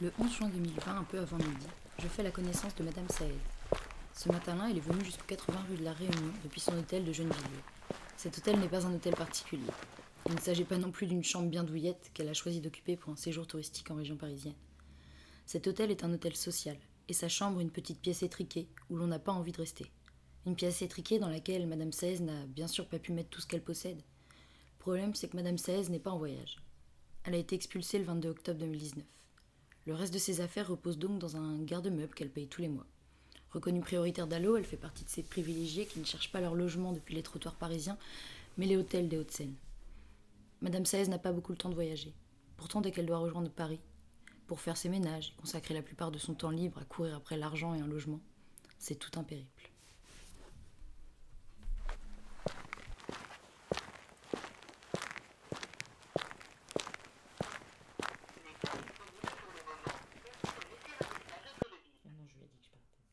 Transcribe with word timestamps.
Le 0.00 0.12
11 0.16 0.32
juin 0.32 0.48
2020, 0.48 0.96
un 0.96 1.02
peu 1.02 1.18
avant 1.18 1.38
midi, 1.38 1.66
je 1.98 2.06
fais 2.06 2.22
la 2.22 2.30
connaissance 2.30 2.72
de 2.76 2.84
Madame 2.84 3.08
Saed. 3.08 3.34
Ce 4.14 4.28
matin-là, 4.28 4.68
elle 4.70 4.76
est 4.76 4.80
venue 4.80 5.04
jusqu'au 5.04 5.24
80 5.26 5.58
rue 5.68 5.76
de 5.76 5.82
la 5.82 5.92
Réunion 5.92 6.32
depuis 6.44 6.60
son 6.60 6.78
hôtel 6.78 7.04
de 7.04 7.12
Gennevilliers. 7.12 7.64
Cet 8.16 8.38
hôtel 8.38 8.60
n'est 8.60 8.68
pas 8.68 8.86
un 8.86 8.94
hôtel 8.94 9.16
particulier. 9.16 9.66
Il 10.28 10.36
ne 10.36 10.40
s'agit 10.40 10.62
pas 10.62 10.78
non 10.78 10.92
plus 10.92 11.08
d'une 11.08 11.24
chambre 11.24 11.48
bien 11.48 11.64
douillette 11.64 12.12
qu'elle 12.14 12.28
a 12.28 12.32
choisi 12.32 12.60
d'occuper 12.60 12.96
pour 12.96 13.12
un 13.12 13.16
séjour 13.16 13.48
touristique 13.48 13.90
en 13.90 13.96
région 13.96 14.16
parisienne. 14.16 14.54
Cet 15.46 15.66
hôtel 15.66 15.90
est 15.90 16.04
un 16.04 16.12
hôtel 16.12 16.36
social, 16.36 16.76
et 17.08 17.12
sa 17.12 17.28
chambre 17.28 17.58
une 17.58 17.72
petite 17.72 18.00
pièce 18.00 18.22
étriquée 18.22 18.68
où 18.90 18.96
l'on 18.96 19.08
n'a 19.08 19.18
pas 19.18 19.32
envie 19.32 19.50
de 19.50 19.60
rester. 19.60 19.86
Une 20.46 20.54
pièce 20.54 20.80
étriquée 20.80 21.18
dans 21.18 21.28
laquelle 21.28 21.66
Madame 21.66 21.90
Saez 21.90 22.20
n'a 22.20 22.46
bien 22.46 22.68
sûr 22.68 22.86
pas 22.86 23.00
pu 23.00 23.10
mettre 23.10 23.30
tout 23.30 23.40
ce 23.40 23.48
qu'elle 23.48 23.64
possède. 23.64 23.98
Le 23.98 24.78
problème, 24.78 25.16
c'est 25.16 25.26
que 25.26 25.36
Madame 25.36 25.58
Saez 25.58 25.88
n'est 25.88 25.98
pas 25.98 26.12
en 26.12 26.18
voyage. 26.18 26.60
Elle 27.24 27.34
a 27.34 27.38
été 27.38 27.56
expulsée 27.56 27.98
le 27.98 28.04
22 28.04 28.28
octobre 28.28 28.60
2019. 28.60 29.04
Le 29.88 29.94
reste 29.94 30.12
de 30.12 30.18
ses 30.18 30.42
affaires 30.42 30.68
repose 30.68 30.98
donc 30.98 31.18
dans 31.18 31.38
un 31.38 31.62
garde-meuble 31.62 32.12
qu'elle 32.12 32.28
paye 32.28 32.46
tous 32.46 32.60
les 32.60 32.68
mois. 32.68 32.84
Reconnue 33.52 33.80
prioritaire 33.80 34.26
d'Allo, 34.26 34.58
elle 34.58 34.66
fait 34.66 34.76
partie 34.76 35.02
de 35.02 35.08
ces 35.08 35.22
privilégiés 35.22 35.86
qui 35.86 35.98
ne 35.98 36.04
cherchent 36.04 36.30
pas 36.30 36.42
leur 36.42 36.54
logement 36.54 36.92
depuis 36.92 37.14
les 37.14 37.22
trottoirs 37.22 37.54
parisiens, 37.54 37.96
mais 38.58 38.66
les 38.66 38.76
hôtels 38.76 39.08
des 39.08 39.16
Hauts-de-Seine. 39.16 39.54
Madame 40.60 40.84
Saez 40.84 41.08
n'a 41.08 41.18
pas 41.18 41.32
beaucoup 41.32 41.52
le 41.52 41.56
temps 41.56 41.70
de 41.70 41.74
voyager. 41.74 42.12
Pourtant, 42.58 42.82
dès 42.82 42.90
qu'elle 42.90 43.06
doit 43.06 43.16
rejoindre 43.16 43.50
Paris, 43.50 43.80
pour 44.46 44.60
faire 44.60 44.76
ses 44.76 44.90
ménages 44.90 45.32
et 45.34 45.40
consacrer 45.40 45.72
la 45.72 45.80
plupart 45.80 46.10
de 46.10 46.18
son 46.18 46.34
temps 46.34 46.50
libre 46.50 46.80
à 46.82 46.84
courir 46.84 47.16
après 47.16 47.38
l'argent 47.38 47.74
et 47.74 47.80
un 47.80 47.86
logement, 47.86 48.20
c'est 48.78 48.96
tout 48.96 49.18
un 49.18 49.24
périple. 49.24 49.70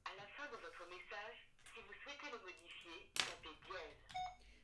À 0.05 0.13
la 0.15 0.27
fin 0.35 0.45
de 0.51 0.57
votre 0.61 0.83
message, 0.89 1.37
si 1.73 1.79
vous 1.81 1.93
souhaitez 2.03 2.29
le 2.31 2.39
modifier, 2.41 2.97
tapez 3.15 3.55
dièse. 3.67 3.99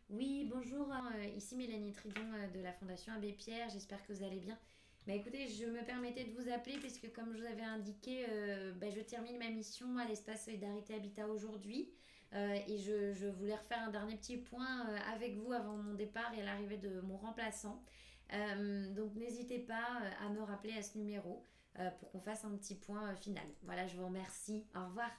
Oui, 0.09 0.49
bonjour, 0.51 0.87
euh, 0.91 1.25
ici 1.37 1.55
Mélanie 2.05 2.33
euh, 2.35 2.57
de 2.57 2.63
la 2.63 2.73
Fondation 2.73 3.13
Abbé 3.13 3.33
Pierre, 3.33 3.69
j'espère 3.69 4.05
que 4.05 4.13
vous 4.13 4.23
allez 4.23 4.39
bien. 4.39 4.57
Bah 5.07 5.13
écoutez, 5.13 5.47
je 5.47 5.65
me 5.65 5.83
permettais 5.83 6.25
de 6.25 6.31
vous 6.31 6.49
appeler 6.51 6.77
puisque 6.77 7.11
comme 7.13 7.33
je 7.33 7.41
vous 7.41 7.47
avais 7.47 7.63
indiqué, 7.63 8.25
euh, 8.29 8.71
bah, 8.73 8.89
je 8.89 9.01
termine 9.01 9.37
ma 9.37 9.49
mission 9.49 9.97
à 9.97 10.05
l'espace 10.05 10.45
Solidarité 10.45 10.95
Habitat 10.95 11.27
aujourd'hui 11.27 11.91
Euh, 12.33 12.57
et 12.65 12.77
je, 12.77 13.27
voulais 13.27 13.57
refaire 13.57 13.83
un 13.83 13.91
dernier 13.91 14.15
petit 14.15 14.37
point 14.37 14.87
avec 15.13 15.35
vous 15.35 15.51
avant 15.51 15.75
mon 15.75 15.95
départ 15.95 16.33
et 16.33 16.41
l'arrivée 16.41 16.77
de 16.77 17.01
mon 17.01 17.17
remplaçant. 17.17 17.83
Donc 18.95 19.15
n'hésitez 19.15 19.59
pas 19.59 20.01
à 20.25 20.29
me 20.29 20.41
rappeler 20.41 20.71
à 20.77 20.81
ce 20.81 20.97
numéro 20.97 21.43
pour 21.99 22.09
qu'on 22.09 22.21
fasse 22.21 22.45
un 22.45 22.55
petit 22.55 22.75
point 22.75 23.13
final. 23.17 23.43
Voilà, 23.63 23.85
je 23.85 23.97
vous 23.97 24.05
remercie. 24.05 24.65
Au 24.73 24.85
revoir. 24.87 25.11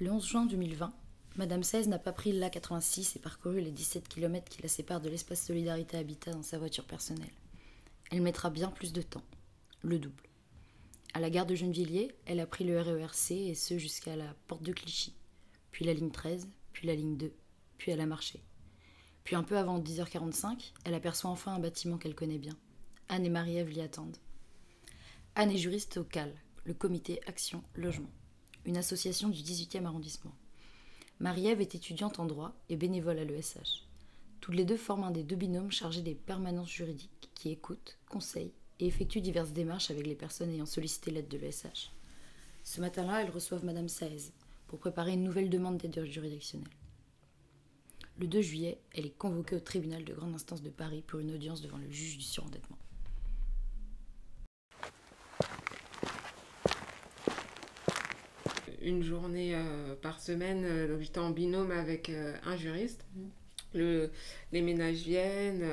Le 0.00 0.10
11 0.10 0.26
juin 0.26 0.46
2020, 0.46 0.92
Madame 1.36 1.62
16 1.62 1.88
n'a 1.88 1.98
pas 1.98 2.12
pris 2.12 2.32
l'A86 2.32 3.16
et 3.16 3.20
parcouru 3.20 3.60
les 3.60 3.70
17 3.70 4.08
km 4.08 4.48
qui 4.48 4.62
la 4.62 4.68
séparent 4.68 5.02
de 5.02 5.10
l'espace 5.10 5.44
Solidarité 5.46 5.98
Habitat 5.98 6.32
dans 6.32 6.42
sa 6.42 6.58
voiture 6.58 6.86
personnelle. 6.86 7.30
Elle 8.10 8.22
mettra 8.22 8.48
bien 8.50 8.70
plus 8.70 8.92
de 8.92 9.02
temps, 9.02 9.22
le 9.82 9.98
double. 9.98 10.22
À 11.14 11.20
la 11.20 11.28
gare 11.28 11.46
de 11.46 11.54
Gennevilliers, 11.54 12.10
elle 12.24 12.40
a 12.40 12.46
pris 12.46 12.64
le 12.64 12.80
RERC 12.80 13.32
et 13.32 13.54
ce 13.54 13.78
jusqu'à 13.78 14.16
la 14.16 14.34
porte 14.48 14.62
de 14.62 14.72
Clichy, 14.72 15.14
puis 15.70 15.84
la 15.84 15.92
ligne 15.92 16.10
13, 16.10 16.48
puis 16.72 16.86
la 16.86 16.94
ligne 16.94 17.18
2, 17.18 17.32
puis 17.76 17.92
elle 17.92 18.00
a 18.00 18.06
marché. 18.06 18.42
Puis 19.24 19.36
un 19.36 19.44
peu 19.44 19.58
avant 19.58 19.78
10h45, 19.78 20.72
elle 20.84 20.94
aperçoit 20.94 21.30
enfin 21.30 21.54
un 21.54 21.60
bâtiment 21.60 21.98
qu'elle 21.98 22.14
connaît 22.14 22.38
bien. 22.38 22.56
Anne 23.08 23.26
et 23.26 23.30
Marie-Ève 23.30 23.68
l'y 23.68 23.82
attendent. 23.82 24.16
Anne 25.34 25.50
est 25.50 25.58
juriste 25.58 25.98
au 25.98 26.04
CAL, 26.04 26.34
le 26.64 26.74
comité 26.74 27.20
Action 27.26 27.62
Logement, 27.74 28.10
une 28.64 28.76
association 28.76 29.28
du 29.28 29.40
18e 29.42 29.84
arrondissement. 29.84 30.34
Marie-Ève 31.20 31.60
est 31.60 31.74
étudiante 31.74 32.18
en 32.18 32.26
droit 32.26 32.54
et 32.68 32.76
bénévole 32.76 33.18
à 33.18 33.24
l'ESH. 33.24 33.86
Toutes 34.40 34.54
les 34.54 34.64
deux 34.64 34.76
forment 34.76 35.04
un 35.04 35.10
des 35.10 35.22
deux 35.22 35.36
binômes 35.36 35.70
chargés 35.70 36.02
des 36.02 36.14
permanences 36.14 36.70
juridiques 36.70 37.30
qui 37.34 37.50
écoutent, 37.50 37.98
conseillent 38.08 38.52
et 38.80 38.86
effectuent 38.86 39.20
diverses 39.20 39.52
démarches 39.52 39.90
avec 39.90 40.06
les 40.06 40.16
personnes 40.16 40.50
ayant 40.50 40.66
sollicité 40.66 41.10
l'aide 41.10 41.28
de 41.28 41.38
l'ESH. 41.38 41.92
Ce 42.64 42.80
matin-là, 42.80 43.22
elles 43.22 43.30
reçoivent 43.30 43.64
Madame 43.64 43.88
Saez 43.88 44.32
pour 44.66 44.78
préparer 44.78 45.12
une 45.12 45.24
nouvelle 45.24 45.50
demande 45.50 45.76
d'aide 45.76 46.04
juridictionnelle. 46.04 46.68
Le 48.18 48.26
2 48.26 48.40
juillet, 48.40 48.78
elle 48.92 49.06
est 49.06 49.16
convoquée 49.16 49.56
au 49.56 49.60
tribunal 49.60 50.04
de 50.04 50.14
grande 50.14 50.34
instance 50.34 50.62
de 50.62 50.70
Paris 50.70 51.02
pour 51.06 51.20
une 51.20 51.32
audience 51.32 51.62
devant 51.62 51.78
le 51.78 51.90
juge 51.90 52.18
du 52.18 52.24
surendettement. 52.24 52.78
Une 58.82 59.02
journée 59.02 59.54
euh, 59.54 59.94
par 60.00 60.20
semaine. 60.20 60.64
euh, 60.64 60.88
donc 60.88 61.00
j'étais 61.00 61.18
en 61.20 61.30
binôme 61.30 61.70
avec 61.70 62.08
euh, 62.08 62.34
un 62.44 62.56
juriste. 62.56 63.04
Le, 63.74 64.10
les 64.52 64.60
ménages 64.60 65.02
viennent, 65.02 65.64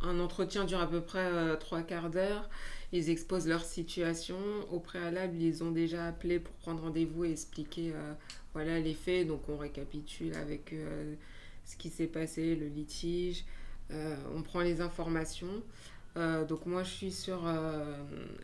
un 0.00 0.20
entretien 0.20 0.64
dure 0.64 0.80
à 0.80 0.88
peu 0.88 1.02
près 1.02 1.26
euh, 1.26 1.56
trois 1.56 1.82
quarts 1.82 2.08
d'heure. 2.08 2.48
Ils 2.92 3.10
exposent 3.10 3.46
leur 3.46 3.64
situation. 3.64 4.38
Au 4.70 4.80
préalable, 4.80 5.36
ils 5.40 5.62
ont 5.62 5.70
déjà 5.70 6.06
appelé 6.06 6.38
pour 6.38 6.54
prendre 6.54 6.82
rendez-vous 6.82 7.26
et 7.26 7.32
expliquer 7.32 7.92
euh, 7.94 8.14
voilà, 8.54 8.80
les 8.80 8.94
faits. 8.94 9.26
Donc 9.26 9.48
on 9.50 9.58
récapitule 9.58 10.34
avec 10.34 10.72
euh, 10.72 11.14
ce 11.66 11.76
qui 11.76 11.90
s'est 11.90 12.06
passé, 12.06 12.56
le 12.56 12.68
litige. 12.68 13.44
On 14.34 14.42
prend 14.42 14.60
les 14.60 14.82
informations. 14.82 15.62
Donc 16.14 16.66
moi, 16.66 16.82
je 16.82 16.90
suis 16.90 17.10
sur, 17.10 17.40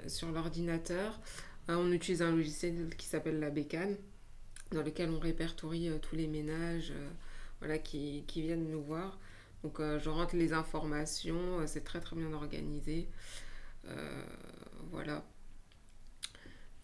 sur 0.07 0.33
l'ordinateur. 0.33 1.21
Euh, 1.69 1.77
on 1.77 1.93
utilise 1.93 2.23
un 2.23 2.35
logiciel 2.35 2.95
qui 2.97 3.07
s'appelle 3.07 3.41
la 3.41 3.51
bécane, 3.51 3.97
dans 4.75 4.83
lequel 4.83 5.11
on 5.11 5.19
répertorie 5.19 5.89
euh, 5.89 5.99
tous 5.99 6.17
les 6.17 6.27
ménages 6.27 6.91
euh, 6.91 7.11
voilà, 7.61 7.79
qui, 7.79 8.25
viennent 8.37 8.71
nous 8.71 8.83
voir. 8.83 9.19
Donc 9.63 9.81
euh, 9.81 9.99
je 9.99 10.11
rentre 10.11 10.37
les 10.37 10.53
informations, 10.53 11.67
c'est 11.67 11.85
très 11.85 12.01
très 12.01 12.17
bien 12.17 12.33
organisé. 12.33 13.09
Voilà. 14.91 15.25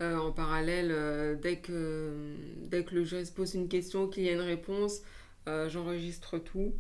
En 0.00 0.32
parallèle, 0.32 1.38
dès, 1.42 1.58
que, 1.58 2.34
dès 2.64 2.84
le 2.90 3.04
juriste 3.04 3.34
pose 3.34 3.54
une 3.54 3.68
question, 3.68 4.08
qu'il 4.08 4.24
y 4.24 4.30
a 4.30 4.32
une 4.32 4.40
réponse, 4.40 5.02
j'enregistre 5.46 6.38
tout. 6.38 6.74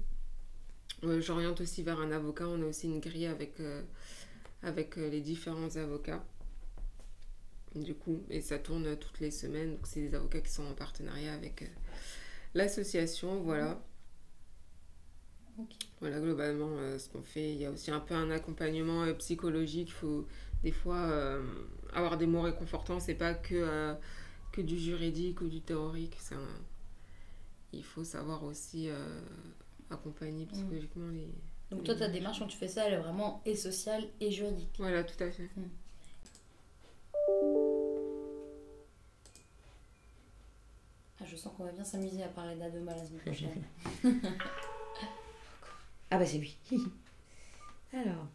J'oriente 1.02 1.60
aussi 1.60 1.82
vers 1.82 2.00
un 2.00 2.12
avocat. 2.12 2.48
On 2.48 2.62
a 2.62 2.66
aussi 2.66 2.86
une 2.86 3.00
grille 3.00 3.26
avec, 3.26 4.96
les 4.96 5.20
différents 5.20 5.76
avocats. 5.76 6.24
Du 7.74 7.94
coup, 7.94 8.22
et 8.30 8.40
ça 8.40 8.58
tourne 8.58 8.96
toutes 8.98 9.20
les 9.20 9.30
semaines. 9.30 9.76
Donc, 9.76 9.86
c'est 9.86 10.00
des 10.08 10.14
avocats 10.14 10.40
qui 10.40 10.50
sont 10.52 10.66
en 10.66 10.74
partenariat 10.74 11.32
avec 11.34 11.62
euh, 11.62 11.66
l'association. 12.54 13.42
Voilà. 13.42 13.80
Voilà, 16.00 16.18
globalement, 16.20 16.70
euh, 16.78 16.98
ce 16.98 17.08
qu'on 17.08 17.22
fait. 17.22 17.52
Il 17.52 17.60
y 17.60 17.66
a 17.66 17.70
aussi 17.70 17.90
un 17.90 18.00
peu 18.00 18.14
un 18.14 18.30
accompagnement 18.30 19.02
euh, 19.04 19.12
psychologique. 19.14 19.88
Il 19.88 19.92
faut 19.92 20.26
des 20.62 20.72
fois 20.72 21.38
avoir 21.94 22.16
des 22.18 22.26
mots 22.26 22.42
réconfortants. 22.42 23.00
C'est 23.00 23.14
pas 23.14 23.34
que, 23.34 23.94
que 24.52 24.60
du 24.60 24.78
juridique 24.78 25.40
ou 25.40 25.48
du 25.48 25.60
théorique. 25.60 26.16
un- 26.32 26.62
Il 27.72 27.84
faut 27.84 28.04
savoir 28.04 28.44
aussi 28.44 28.88
accompagner 29.90 30.46
psychologiquement 30.46 31.08
les. 31.08 31.28
Donc 31.70 31.84
toi, 31.84 31.94
ta 31.94 32.08
démarche 32.08 32.40
quand 32.40 32.46
tu 32.46 32.56
fais 32.56 32.68
ça, 32.68 32.86
elle 32.86 32.94
est 32.94 32.98
vraiment 33.00 33.42
et 33.46 33.54
sociale 33.54 34.04
et 34.20 34.30
juridique. 34.30 34.74
Voilà, 34.78 35.04
tout 35.04 35.22
à 35.22 35.30
fait. 35.30 35.48
Ah, 35.56 35.60
sens 41.40 41.52
qu'on 41.56 41.64
va 41.64 41.72
bien 41.72 41.84
s'amuser 41.84 42.22
à 42.22 42.28
parler 42.28 42.56
d'Adoma 42.56 42.94
la 42.94 43.04
semaine 43.04 43.20
prochaine. 43.20 43.62
Ah 46.12 46.18
bah 46.18 46.26
c'est 46.26 46.38
lui. 46.38 46.58
Alors. 47.92 48.26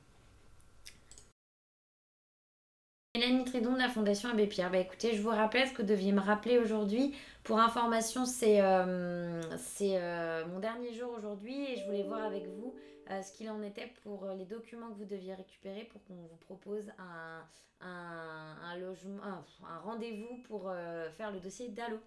Mélanie 3.13 3.43
Tridon 3.45 3.73
de 3.73 3.79
la 3.79 3.89
Fondation 3.89 4.29
Abbé 4.29 4.47
Pierre. 4.47 4.71
Bah 4.71 4.77
écoutez, 4.77 5.13
je 5.15 5.21
vous 5.21 5.29
rappelle 5.29 5.67
ce 5.67 5.73
que 5.73 5.81
vous 5.81 5.87
deviez 5.87 6.11
me 6.11 6.21
rappeler 6.21 6.57
aujourd'hui. 6.57 7.13
Pour 7.43 7.59
information, 7.59 8.25
c'est 8.25 8.61
euh, 8.61 9.41
c'est, 9.57 9.97
euh, 10.01 10.45
mon 10.47 10.59
dernier 10.59 10.93
jour 10.93 11.11
aujourd'hui 11.17 11.65
et 11.65 11.77
je 11.77 11.85
voulais 11.85 12.03
voir 12.03 12.23
avec 12.23 12.47
vous 12.47 12.73
euh, 13.11 13.21
ce 13.21 13.31
qu'il 13.33 13.49
en 13.49 13.61
était 13.61 13.91
pour 14.03 14.23
euh, 14.23 14.35
les 14.35 14.45
documents 14.45 14.89
que 14.89 14.97
vous 14.97 15.05
deviez 15.05 15.33
récupérer 15.33 15.83
pour 15.85 16.03
qu'on 16.05 16.15
vous 16.15 16.37
propose 16.45 16.89
un, 16.97 17.43
un, 17.81 18.55
un 18.63 18.77
logement, 18.77 19.21
un, 19.23 19.43
un 19.69 19.79
rendez-vous 19.79 20.37
pour 20.47 20.69
euh, 20.69 21.09
faire 21.11 21.31
le 21.31 21.39
dossier 21.39 21.69
d'Allo. 21.69 21.99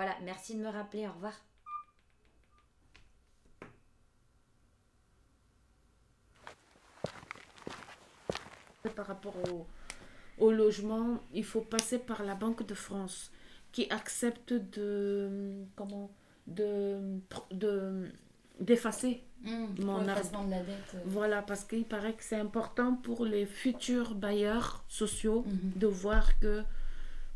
Voilà, 0.00 0.16
merci 0.22 0.54
de 0.56 0.62
me 0.62 0.68
rappeler. 0.70 1.06
Au 1.06 1.12
revoir. 1.12 1.34
Par 8.96 9.06
rapport 9.06 9.36
au, 9.50 9.66
au 10.38 10.50
logement, 10.50 11.20
il 11.34 11.44
faut 11.44 11.60
passer 11.60 11.98
par 11.98 12.22
la 12.24 12.34
Banque 12.34 12.66
de 12.66 12.74
France 12.74 13.30
qui 13.72 13.88
accepte 13.90 14.52
de 14.54 15.64
comment 15.76 16.10
de 16.46 17.18
de 17.52 18.08
d'effacer 18.58 19.22
Mmh, 19.42 19.82
Mon 19.84 20.02
de 20.02 20.06
la 20.06 20.14
dette. 20.16 20.74
euh. 20.96 20.98
Voilà, 21.06 21.40
parce 21.40 21.64
qu'il 21.64 21.86
paraît 21.86 22.12
que 22.12 22.22
c'est 22.22 22.36
important 22.38 22.94
pour 22.94 23.24
les 23.24 23.46
futurs 23.46 24.14
bailleurs 24.14 24.84
sociaux 24.86 25.44
Mhm. 25.46 25.72
de 25.76 25.86
voir 25.86 26.38
que 26.40 26.62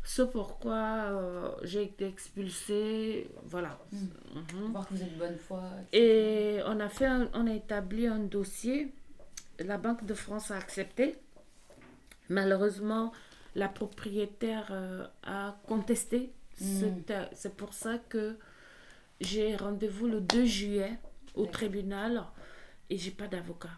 ce 0.05 0.21
pourquoi 0.21 1.09
euh, 1.09 1.49
j'ai 1.63 1.83
été 1.83 2.05
expulsée, 2.07 3.27
voilà. 3.43 3.79
Mm. 3.91 3.97
Mhm. 3.97 4.71
Voir 4.71 4.87
que 4.87 4.93
vous 4.93 5.01
êtes 5.01 5.17
bonne 5.17 5.37
foi. 5.37 5.63
etc. 5.91 6.03
Et 6.03 6.59
on 6.65 6.79
a, 6.79 6.87
fait 6.89 7.07
un- 7.07 7.29
on 7.33 7.47
a 7.47 7.53
établi 7.53 8.05
un 8.07 8.19
dossier. 8.19 8.93
La 9.59 9.77
Banque 9.77 10.05
de 10.05 10.13
France 10.13 10.51
a 10.51 10.57
accepté. 10.57 11.17
Malheureusement, 12.29 13.11
la 13.55 13.67
propriétaire 13.69 14.67
euh, 14.71 15.05
a 15.23 15.57
contesté. 15.67 16.31
Mm. 16.61 16.65
C'est, 16.79 17.11
euh, 17.11 17.25
C'est 17.33 17.55
pour 17.55 17.73
ça 17.73 17.97
que 17.97 18.37
j'ai 19.21 19.55
rendez-vous 19.55 20.07
le 20.07 20.21
2 20.21 20.45
juillet 20.45 20.99
au 21.35 21.45
tribunal 21.45 22.23
et 22.89 22.97
j'ai 22.97 23.11
pas 23.11 23.27
d'avocat. 23.27 23.69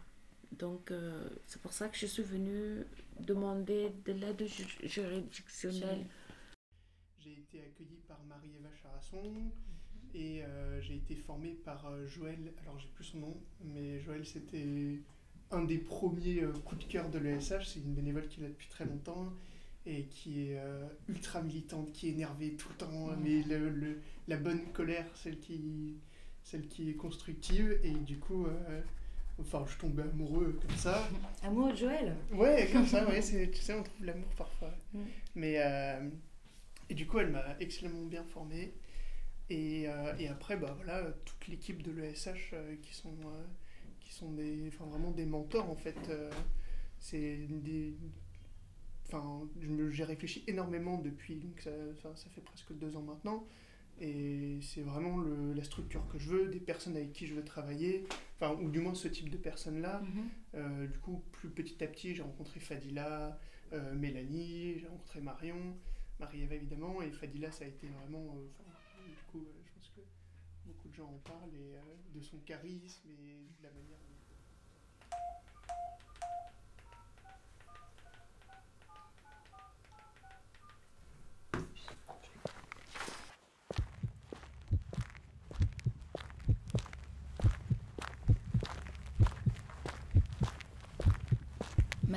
Donc, 0.52 0.92
euh, 0.92 1.28
c'est 1.46 1.62
pour 1.62 1.74
ça 1.74 1.90
que 1.90 1.98
je 1.98 2.06
suis 2.06 2.24
venue 2.24 2.84
demander 3.20 3.92
de 4.06 4.14
l'aide 4.14 4.46
ju- 4.48 4.88
juridictionnelle. 4.88 6.06
J'ai 7.20 7.32
été 7.34 7.60
accueilli 7.62 8.00
par 8.08 8.20
Marie-Eva 8.24 8.70
Charasson 8.82 9.32
et 10.14 10.44
euh, 10.44 10.82
j'ai 10.82 10.96
été 10.96 11.16
formé 11.16 11.50
par 11.66 11.86
euh, 11.88 12.06
Joël, 12.08 12.38
alors 12.64 12.80
j'ai 12.80 12.88
plus 12.96 13.04
son 13.04 13.18
nom, 13.20 13.38
mais 13.66 14.00
Joël 14.00 14.26
c'était 14.26 15.00
un 15.52 15.64
des 15.64 15.78
premiers 15.78 16.44
euh, 16.44 16.54
coups 16.66 16.86
de 16.86 16.92
cœur 16.92 17.10
de 17.10 17.20
l'ESH, 17.20 17.66
c'est 17.68 17.80
une 17.80 17.94
bénévole 17.94 18.28
qui 18.28 18.40
est 18.40 18.44
là 18.44 18.50
depuis 18.50 18.68
très 18.70 18.86
longtemps 18.86 19.34
et 19.86 20.06
qui 20.06 20.44
est 20.50 20.60
euh, 20.60 20.86
ultra 21.10 21.42
militante, 21.42 21.92
qui 21.92 22.08
est 22.10 22.12
énervée 22.12 22.56
tout 22.56 22.70
le 22.70 22.76
temps, 22.76 23.08
Mhm. 23.08 23.20
mais 23.24 23.44
le, 23.44 23.70
le- 23.70 24.00
la 24.28 24.38
bonne 24.38 24.62
colère, 24.74 25.06
celle 25.16 25.40
qui, 25.40 25.96
celle 26.44 26.68
qui 26.68 26.90
est 26.90 26.96
constructive 26.96 27.80
et 27.84 27.92
du 27.92 28.18
coup, 28.20 28.46
euh, 28.48 28.82
enfin 29.40 29.66
je 29.68 29.78
tombais 29.78 30.04
amoureux 30.04 30.58
comme 30.62 30.78
ça. 30.78 31.08
Amour 31.44 31.72
de 31.72 31.76
Joël? 31.76 32.16
Ouais, 32.32 32.70
comme 32.72 32.86
ça, 32.86 33.08
ouais, 33.08 33.22
tu 33.22 33.62
sais, 33.62 33.74
on 33.74 33.84
trouve 33.84 34.06
l'amour 34.06 34.30
parfois. 34.38 34.74
Mm. 34.94 35.00
Mais, 35.36 35.56
euh, 35.58 36.10
et 36.90 36.94
du 36.94 37.06
coup, 37.06 37.20
elle 37.20 37.32
m'a 37.32 37.44
excellemment 37.60 38.06
bien 38.06 38.24
formé. 38.24 38.74
Et, 39.50 39.88
euh, 39.88 40.14
et 40.20 40.28
après, 40.28 40.58
bah 40.58 40.74
voilà, 40.76 41.04
toute 41.26 41.48
l'équipe 41.48 41.82
de 41.82 41.92
l'ESH 41.92 42.52
euh, 42.54 42.76
qui 42.82 42.94
sont, 42.94 43.16
euh, 43.26 43.44
qui 44.02 44.14
sont 44.14 44.32
des, 44.32 44.70
vraiment 44.70 45.12
des 45.12 45.26
mentors, 45.26 45.70
en 45.70 45.76
fait. 45.76 45.98
c'est 47.00 47.48
des... 47.50 47.94
Enfin, 49.06 49.48
j'ai 49.90 50.04
réfléchi 50.04 50.44
énormément 50.48 50.98
depuis, 50.98 51.36
donc 51.36 51.62
ça, 51.62 52.14
ça 52.16 52.30
fait 52.30 52.42
presque 52.42 52.74
deux 52.74 52.98
ans 52.98 53.04
maintenant. 53.04 53.46
Et 54.00 54.60
c'est 54.62 54.82
vraiment 54.82 55.18
le- 55.18 55.54
la 55.54 55.64
structure 55.64 56.08
que 56.08 56.20
je 56.20 56.30
veux, 56.30 56.48
des 56.50 56.60
personnes 56.60 56.96
avec 56.96 57.14
qui 57.14 57.26
je 57.26 57.34
veux 57.34 57.44
travailler, 57.44 58.06
enfin, 58.36 58.54
ou 58.62 58.70
du 58.70 58.80
moins 58.80 58.94
ce 58.94 59.08
type 59.08 59.30
de 59.30 59.38
personnes-là. 59.38 60.02
Mhm. 60.02 60.30
Euh, 60.56 60.88
du 60.88 61.00
coup, 61.00 61.24
plus 61.32 61.50
petit 61.50 61.84
à 61.84 61.88
petit, 61.88 62.14
j'ai 62.16 62.22
rencontré 62.22 62.60
Fadila, 62.60 63.40
euh, 63.74 63.94
Mélanie, 63.96 64.78
j'ai 64.80 64.88
rencontré 64.88 65.20
Marion, 65.22 65.76
Marie-Eva 66.20 66.56
évidemment, 66.56 67.02
et 67.02 67.10
Fadila, 67.12 67.52
ça 67.52 67.66
a 67.66 67.68
été 67.68 67.88
vraiment. 67.88 68.36
euh, 68.38 69.08
du 69.08 69.16
coup, 69.32 69.44
je 69.66 69.72
pense 69.74 69.90
que 69.96 70.02
beaucoup 70.68 70.90
de 70.90 70.94
gens 70.94 71.06
en 71.08 71.20
parlent, 71.28 71.50
et 71.56 72.18
de 72.18 72.22
son 72.24 72.38
charisme 72.46 73.08
et 73.10 73.48
de 73.60 73.64
la 73.64 73.70
manière. 73.70 73.98
dont- 73.98 74.14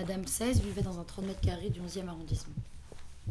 Madame 0.01 0.27
16 0.27 0.63
vivait 0.63 0.81
dans 0.81 0.99
un 0.99 1.05
30 1.05 1.27
mètres 1.27 1.43
carrés 1.43 1.69
du 1.69 1.83
11e 1.83 2.09
arrondissement. 2.09 2.55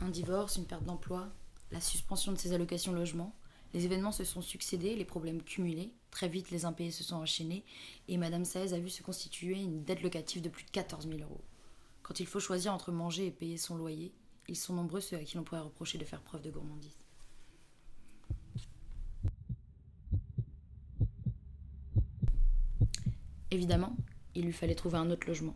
Un 0.01 0.10
divorce, 0.10 0.57
une 0.57 0.66
perte 0.66 0.83
d'emploi, 0.83 1.27
la 1.71 1.81
suspension 1.81 2.31
de 2.31 2.38
ses 2.38 2.54
allocations 2.54 2.94
logement, 2.94 3.33
les 3.74 3.86
événements 3.86 4.12
se 4.12 4.24
sont 4.24 4.44
succédés, 4.44 4.95
les 4.95 5.04
problèmes 5.04 5.42
cumulés, 5.42 5.92
très 6.12 6.30
vite 6.30 6.51
les 6.51 6.66
impayés 6.66 6.92
se 6.92 7.04
sont 7.04 7.16
enchaînés 7.16 7.66
et 8.07 8.18
Madame 8.18 8.45
16 8.45 8.75
a 8.75 8.80
vu 8.80 8.92
se 8.92 9.01
constituer 9.01 9.60
une 9.60 9.83
dette 9.83 10.04
locative 10.04 10.44
de 10.44 10.50
plus 10.50 10.63
de 10.63 10.69
14 10.69 11.07
000 11.07 11.21
euros. 11.21 11.42
Quand 12.04 12.19
il 12.19 12.27
faut 12.27 12.39
choisir 12.39 12.71
entre 12.71 12.92
manger 12.92 13.25
et 13.25 13.31
payer 13.31 13.57
son 13.57 13.75
loyer, 13.75 14.13
ils 14.48 14.56
sont 14.56 14.75
nombreux 14.75 15.01
ceux 15.01 15.18
à 15.18 15.24
qui 15.24 15.38
l'on 15.38 15.44
pourrait 15.44 15.62
reprocher 15.62 15.98
de 15.98 16.06
faire 16.06 16.21
preuve 16.21 16.44
de 16.44 16.51
gourmandise. 16.51 17.00
Évidemment, 23.50 23.98
il 24.36 24.45
lui 24.45 24.54
fallait 24.54 24.75
trouver 24.75 25.00
un 25.00 25.10
autre 25.10 25.25
logement. 25.25 25.56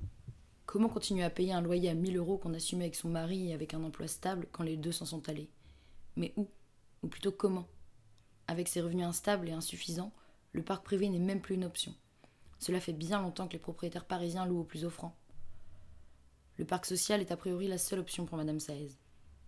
Comment 0.74 0.90
continuer 0.90 1.24
à 1.24 1.30
payer 1.30 1.54
un 1.54 1.62
loyer 1.62 1.92
à 1.92 1.94
1000 1.94 2.18
euros 2.18 2.40
qu'on 2.40 2.56
assumait 2.56 2.86
avec 2.86 2.96
son 2.96 3.08
mari 3.08 3.50
et 3.50 3.54
avec 3.54 3.76
un 3.76 3.84
emploi 3.84 4.08
stable 4.08 4.48
quand 4.52 4.64
les 4.64 4.76
deux 4.76 4.92
s'en 4.92 5.06
sont 5.06 5.30
allés? 5.30 5.52
Mais 6.16 6.34
où? 6.36 6.50
Ou 7.04 7.08
plutôt 7.08 7.32
comment? 7.32 7.68
Avec 8.48 8.68
ses 8.68 8.82
revenus 8.82 9.06
instables 9.06 9.48
et 9.48 9.52
insuffisants, 9.52 10.12
le 10.52 10.64
parc 10.64 10.84
privé 10.84 11.10
n'est 11.10 11.20
même 11.20 11.42
plus 11.42 11.54
une 11.54 11.66
option. 11.66 11.94
Cela 12.58 12.80
fait 12.80 12.92
bien 12.92 13.22
longtemps 13.22 13.48
que 13.48 13.54
les 13.54 13.60
propriétaires 13.60 14.08
parisiens 14.08 14.48
louent 14.48 14.62
au 14.62 14.64
plus 14.64 14.84
offrant. 14.84 15.16
Le 16.58 16.66
parc 16.66 16.88
social 16.88 17.22
est 17.22 17.32
a 17.32 17.38
priori 17.38 17.68
la 17.68 17.78
seule 17.78 18.00
option 18.00 18.26
pour 18.26 18.38
Madame 18.40 18.60
Saez. 18.60 18.98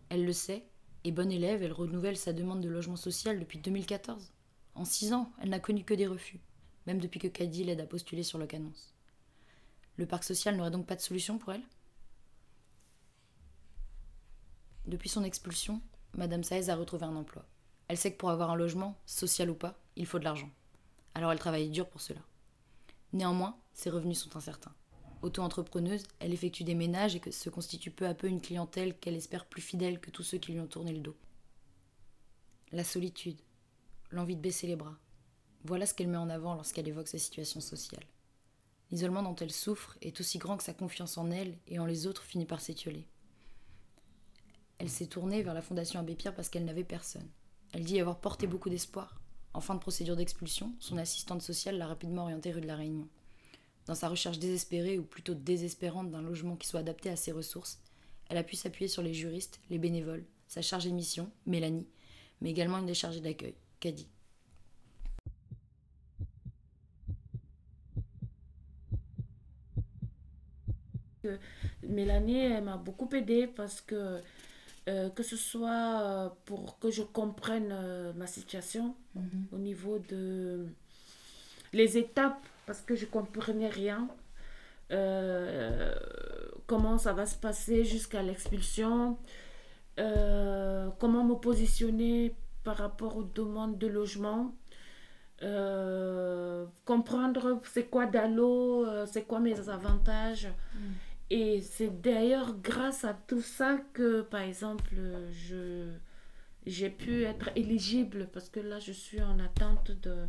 Elle 0.09 0.25
le 0.25 0.33
sait, 0.33 0.67
et 1.05 1.11
bonne 1.11 1.31
élève, 1.31 1.63
elle 1.63 1.73
renouvelle 1.73 2.17
sa 2.17 2.33
demande 2.33 2.61
de 2.61 2.69
logement 2.69 2.97
social 2.97 3.39
depuis 3.39 3.57
2014. 3.57 4.31
En 4.75 4.85
six 4.85 5.11
ans, 5.11 5.31
elle 5.41 5.49
n'a 5.49 5.59
connu 5.59 5.85
que 5.85 5.95
des 5.95 6.05
refus, 6.05 6.39
même 6.85 6.99
depuis 6.99 7.19
que 7.19 7.27
Caddy 7.27 7.63
l'aide 7.63 7.81
à 7.81 7.87
postuler 7.87 8.21
sur 8.21 8.37
Locannonce. 8.37 8.95
Le 9.97 10.05
parc 10.05 10.23
social 10.23 10.55
n'aurait 10.55 10.71
donc 10.71 10.85
pas 10.85 10.95
de 10.95 11.01
solution 11.01 11.37
pour 11.37 11.53
elle? 11.53 11.63
Depuis 14.85 15.09
son 15.09 15.23
expulsion, 15.23 15.81
Madame 16.13 16.43
Saez 16.43 16.69
a 16.69 16.75
retrouvé 16.75 17.05
un 17.05 17.15
emploi. 17.15 17.45
Elle 17.87 17.97
sait 17.97 18.11
que 18.11 18.17
pour 18.17 18.29
avoir 18.29 18.51
un 18.51 18.55
logement, 18.55 18.97
social 19.05 19.49
ou 19.49 19.55
pas, 19.55 19.79
il 19.95 20.05
faut 20.05 20.19
de 20.19 20.23
l'argent. 20.23 20.49
Alors 21.13 21.31
elle 21.31 21.39
travaille 21.39 21.69
dur 21.69 21.87
pour 21.87 22.01
cela. 22.01 22.21
Néanmoins, 23.13 23.57
ses 23.73 23.89
revenus 23.89 24.19
sont 24.19 24.35
incertains. 24.35 24.75
Auto-entrepreneuse, 25.21 26.03
elle 26.19 26.33
effectue 26.33 26.63
des 26.63 26.75
ménages 26.75 27.15
et 27.15 27.31
se 27.31 27.49
constitue 27.49 27.89
peu 27.89 28.05
à 28.05 28.13
peu 28.13 28.27
une 28.27 28.41
clientèle 28.41 28.97
qu'elle 28.99 29.15
espère 29.15 29.45
plus 29.45 29.61
fidèle 29.61 29.99
que 29.99 30.11
tous 30.11 30.23
ceux 30.23 30.37
qui 30.37 30.51
lui 30.51 30.59
ont 30.59 30.67
tourné 30.67 30.93
le 30.93 30.99
dos. 30.99 31.15
La 32.71 32.83
solitude, 32.83 33.39
l'envie 34.11 34.35
de 34.35 34.41
baisser 34.41 34.67
les 34.67 34.75
bras. 34.75 34.97
Voilà 35.63 35.85
ce 35.85 35.93
qu'elle 35.93 36.09
met 36.09 36.17
en 36.17 36.29
avant 36.29 36.53
lorsqu'elle 36.53 36.87
évoque 36.87 37.07
sa 37.07 37.17
situation 37.17 37.61
sociale. 37.61 38.05
L'isolement 38.91 39.23
dont 39.23 39.35
elle 39.35 39.51
souffre 39.51 39.97
est 40.01 40.19
aussi 40.19 40.37
grand 40.37 40.57
que 40.57 40.63
sa 40.63 40.73
confiance 40.73 41.17
en 41.17 41.31
elle 41.31 41.57
et 41.67 41.79
en 41.79 41.85
les 41.85 42.07
autres 42.07 42.23
finit 42.23 42.45
par 42.45 42.61
s'étioler. 42.61 43.07
Elle 44.77 44.89
s'est 44.89 45.07
tournée 45.07 45.41
vers 45.41 45.53
la 45.53 45.61
Fondation 45.61 45.99
Abbé 45.99 46.15
Pierre 46.15 46.35
parce 46.35 46.49
qu'elle 46.49 46.65
n'avait 46.65 46.83
personne. 46.83 47.27
Elle 47.73 47.83
dit 47.83 47.99
avoir 47.99 48.19
porté 48.19 48.47
beaucoup 48.47 48.69
d'espoir. 48.69 49.19
En 49.53 49.61
fin 49.61 49.73
de 49.73 49.79
procédure 49.79 50.15
d'expulsion, 50.15 50.73
son 50.79 50.97
assistante 50.97 51.41
sociale 51.41 51.77
l'a 51.77 51.87
rapidement 51.87 52.23
orientée 52.23 52.51
rue 52.51 52.61
de 52.61 52.67
la 52.67 52.75
Réunion. 52.75 53.07
Dans 53.85 53.95
sa 53.95 54.09
recherche 54.09 54.39
désespérée, 54.39 54.99
ou 54.99 55.03
plutôt 55.03 55.33
désespérante, 55.33 56.11
d'un 56.11 56.21
logement 56.21 56.55
qui 56.55 56.67
soit 56.67 56.81
adapté 56.81 57.09
à 57.09 57.15
ses 57.15 57.31
ressources, 57.31 57.79
elle 58.29 58.37
a 58.37 58.43
pu 58.43 58.55
s'appuyer 58.55 58.87
sur 58.87 59.01
les 59.01 59.13
juristes, 59.13 59.61
les 59.69 59.77
bénévoles, 59.77 60.25
sa 60.47 60.61
chargée 60.61 60.91
mission, 60.91 61.31
Mélanie, 61.45 61.87
mais 62.41 62.49
également 62.49 62.79
une 62.79 62.85
des 62.85 62.93
chargées 62.93 63.21
d'accueil, 63.21 63.55
Caddy. 63.79 64.07
Mélanie, 71.83 72.39
elle 72.45 72.63
m'a 72.63 72.77
beaucoup 72.77 73.09
aidée 73.13 73.47
parce 73.47 73.81
que, 73.81 74.19
euh, 74.87 75.09
que 75.09 75.23
ce 75.23 75.35
soit 75.37 76.01
euh, 76.01 76.29
pour 76.45 76.77
que 76.79 76.91
je 76.91 77.01
comprenne 77.03 77.69
euh, 77.71 78.13
ma 78.15 78.27
situation 78.27 78.95
au 79.51 79.57
niveau 79.57 79.99
de 80.09 80.65
les 81.73 81.97
étapes, 81.97 82.45
parce 82.65 82.81
que 82.81 82.95
je 82.95 83.05
comprenais 83.05 83.69
rien. 83.69 84.07
euh, 84.91 85.93
comment 86.67 86.97
ça 86.97 87.13
va 87.13 87.25
se 87.25 87.35
passer 87.35 87.83
jusqu'à 87.85 88.21
l'expulsion, 88.23 89.17
comment 90.99 91.23
me 91.23 91.35
positionner 91.35 92.35
par 92.63 92.77
rapport 92.77 93.17
aux 93.17 93.23
demandes 93.23 93.77
de 93.77 93.87
logement, 93.87 94.53
comprendre 96.85 97.61
c'est 97.73 97.85
quoi 97.89 98.05
Dalo, 98.05 98.85
c'est 99.05 99.23
quoi 99.27 99.39
mes 99.39 99.69
avantages. 99.69 100.47
Et 101.29 101.61
c'est 101.61 102.01
d'ailleurs 102.01 102.55
grâce 102.61 103.03
à 103.03 103.13
tout 103.13 103.41
ça 103.41 103.77
que, 103.93 104.21
par 104.21 104.41
exemple, 104.41 104.95
je, 105.31 105.91
j'ai 106.65 106.89
pu 106.89 107.23
être 107.23 107.49
éligible 107.55 108.29
parce 108.31 108.49
que 108.49 108.59
là, 108.59 108.79
je 108.79 108.91
suis 108.91 109.21
en 109.21 109.39
attente 109.39 109.91
de, 109.91 110.27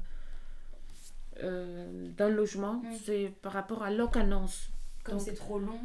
euh, 1.42 2.08
d'un 2.16 2.28
logement. 2.30 2.74
Mm. 2.76 2.86
C'est 3.04 3.32
par 3.42 3.52
rapport 3.52 3.82
à 3.82 3.90
l'annonce. 3.90 4.70
Comme 5.04 5.18
c'est 5.20 5.34
trop 5.34 5.58
long, 5.58 5.80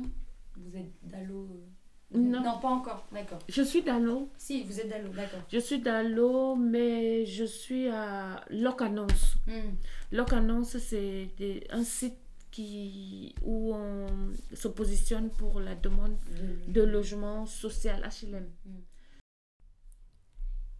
vous 0.57 0.77
êtes 0.77 0.91
d'allo. 1.03 1.47
Non. 2.13 2.41
pas 2.59 2.67
encore, 2.67 3.05
d'accord. 3.13 3.39
Je 3.47 3.61
suis 3.61 3.83
d'Allo. 3.83 4.29
Si, 4.37 4.63
vous 4.63 4.81
êtes 4.81 4.89
d'Allo, 4.89 5.09
d'accord. 5.09 5.39
Je 5.49 5.59
suis 5.59 5.79
d'Allo, 5.79 6.55
mais 6.55 7.25
je 7.25 7.45
suis 7.45 7.87
à 7.87 8.43
Locannonce. 8.49 9.35
Hmm. 9.47 9.75
Locannonce, 10.11 10.77
c'est 10.77 11.29
des- 11.37 11.65
un 11.69 11.83
site 11.85 12.17
qui, 12.51 13.33
où 13.43 13.73
on 13.73 14.07
se 14.53 14.67
positionne 14.67 15.29
pour 15.29 15.59
la 15.59 15.75
demande 15.75 16.17
de 16.67 16.81
logement 16.81 17.45
social 17.45 18.07
HLM. 18.21 18.47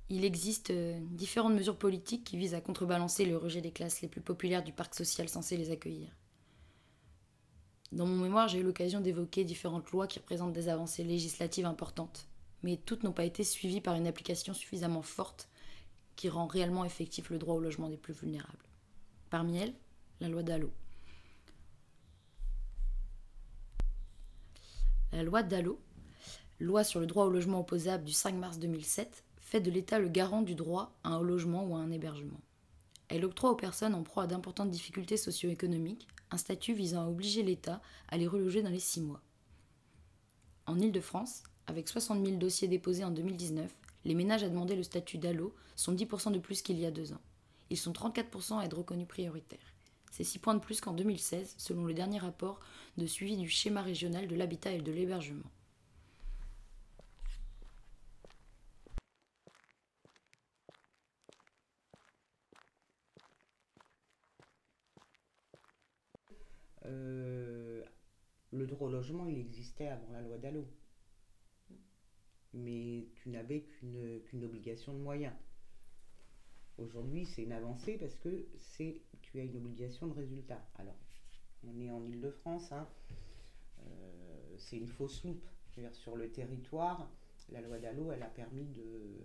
Il 0.10 0.26
existe 0.26 0.72
euh, 0.72 1.00
différentes 1.12 1.54
mesures 1.54 1.78
politiques 1.78 2.26
qui 2.26 2.38
visent 2.38 2.54
à 2.54 2.60
contrebalancer 2.60 3.26
le 3.26 3.38
rejet 3.38 3.62
des 3.62 3.72
classes 3.72 4.02
les 4.02 4.10
plus 4.10 4.20
populaires 4.20 4.64
du 4.64 4.74
parc 4.74 4.94
social 4.94 5.30
censé 5.30 5.56
les 5.56 5.72
accueillir. 5.72 6.10
Dans 7.94 8.06
mon 8.06 8.18
mémoire, 8.18 8.50
j'ai 8.50 8.60
eu 8.60 8.64
l'occasion 8.64 9.00
d'évoquer 9.00 9.46
différentes 9.46 9.90
lois 9.92 10.08
qui 10.08 10.20
représentent 10.20 10.52
des 10.52 10.68
avancées 10.68 11.06
législatives 11.06 11.66
importantes, 11.66 12.28
mais 12.62 12.76
toutes 12.76 13.04
n'ont 13.04 13.14
pas 13.14 13.24
été 13.24 13.46
suivies 13.46 13.80
par 13.80 13.96
une 13.96 14.08
application 14.08 14.54
suffisamment 14.54 15.02
forte 15.02 15.48
qui 16.18 16.28
rend 16.28 16.46
réellement 16.46 16.84
effectif 16.84 17.30
le 17.30 17.38
droit 17.38 17.56
au 17.56 17.60
logement 17.60 17.88
des 17.88 17.98
plus 17.98 18.14
vulnérables. 18.14 18.70
Parmi 19.30 19.60
elles, 19.60 19.74
la 20.20 20.28
loi 20.28 20.44
Dallot. 20.44 20.74
La 25.14 25.24
loi 25.24 25.44
Dallot, 25.44 25.78
loi 26.62 26.86
sur 26.86 27.02
le 27.02 27.06
droit 27.06 27.26
au 27.26 27.30
logement 27.30 27.60
opposable 27.60 28.06
du 28.06 28.14
5 28.14 28.34
mars 28.34 28.60
2007, 28.60 29.26
fait 29.42 29.60
de 29.60 29.70
l'État 29.70 30.00
le 30.00 30.08
garant 30.08 30.42
du 30.42 30.56
droit 30.56 30.94
à 31.04 31.10
un 31.10 31.22
logement 31.22 31.66
ou 31.66 31.76
à 31.76 31.80
un 31.80 31.92
hébergement. 31.92 32.40
Elle 33.10 33.26
octroie 33.26 33.52
aux 33.52 33.56
personnes 33.56 33.94
en 33.94 34.04
proie 34.04 34.24
à 34.24 34.28
d'importantes 34.28 34.72
difficultés 34.72 35.18
socio-économiques 35.18 36.08
un 36.32 36.38
statut 36.38 36.74
visant 36.74 37.04
à 37.04 37.10
obliger 37.10 37.44
l'État 37.44 37.82
à 38.08 38.16
les 38.16 38.26
reloger 38.26 38.62
dans 38.62 38.70
les 38.70 38.80
six 38.80 39.02
mois. 39.02 39.22
En 40.66 40.80
Île-de-France, 40.80 41.44
avec 41.68 41.90
60 41.90 42.26
000 42.26 42.38
dossiers 42.38 42.70
déposés 42.70 43.04
en 43.04 43.12
2019, 43.12 43.70
les 44.06 44.16
ménages 44.16 44.44
à 44.44 44.50
demander 44.50 44.78
le 44.78 44.84
statut 44.84 45.18
d'ALLO 45.18 45.54
sont 45.76 45.94
10% 45.94 46.32
de 46.32 46.40
plus 46.40 46.62
qu'il 46.62 46.80
y 46.80 46.86
a 46.86 46.92
deux 46.92 47.12
ans. 47.12 47.22
Ils 47.70 47.78
sont 47.78 47.92
34% 47.92 48.60
à 48.60 48.66
être 48.66 48.78
reconnus 48.78 49.10
prioritaires. 49.10 49.71
C'est 50.12 50.26
6 50.26 50.40
points 50.40 50.56
de 50.56 50.60
plus 50.60 50.82
qu'en 50.82 50.94
2016, 50.94 51.56
selon 51.58 51.86
le 51.86 51.94
dernier 51.94 52.20
rapport 52.20 52.60
de 52.98 53.06
suivi 53.06 53.38
du 53.38 53.50
schéma 53.50 53.82
régional 53.82 54.28
de 54.28 54.36
l'habitat 54.36 54.72
et 54.74 54.82
de 54.82 54.92
l'hébergement. 54.92 55.50
Euh, 66.86 67.84
le 68.52 68.68
droit 68.68 68.90
au 68.90 68.92
logement, 68.92 69.28
il 69.28 69.40
existait 69.40 69.88
avant 69.88 70.12
la 70.12 70.22
loi 70.22 70.38
Dallot. 70.38 70.68
Mais 72.54 73.08
tu 73.16 73.30
n'avais 73.30 73.62
qu'une 73.62 74.44
obligation 74.44 74.94
de 74.94 75.00
moyens. 75.00 75.34
Aujourd'hui, 76.82 77.26
c'est 77.26 77.44
une 77.44 77.52
avancée 77.52 77.98
parce 77.98 78.16
que 78.16 78.46
c'est 78.58 79.02
tu 79.22 79.40
as 79.40 79.44
une 79.44 79.56
obligation 79.56 80.08
de 80.08 80.14
résultat. 80.14 80.62
Alors, 80.76 80.96
on 81.64 81.80
est 81.80 81.92
en 81.92 82.04
Ile-de-France, 82.04 82.72
hein. 82.72 82.88
Euh, 83.80 84.56
c'est 84.58 84.78
une 84.78 84.88
fausse 84.88 85.24
loupe. 85.24 85.46
Dire, 85.78 85.94
sur 85.94 86.18
le 86.18 86.30
territoire, 86.32 87.10
la 87.50 87.62
loi 87.62 87.80
Dallot, 87.80 88.12
elle 88.12 88.24
a 88.24 88.30
permis 88.30 88.66
de, 88.66 89.22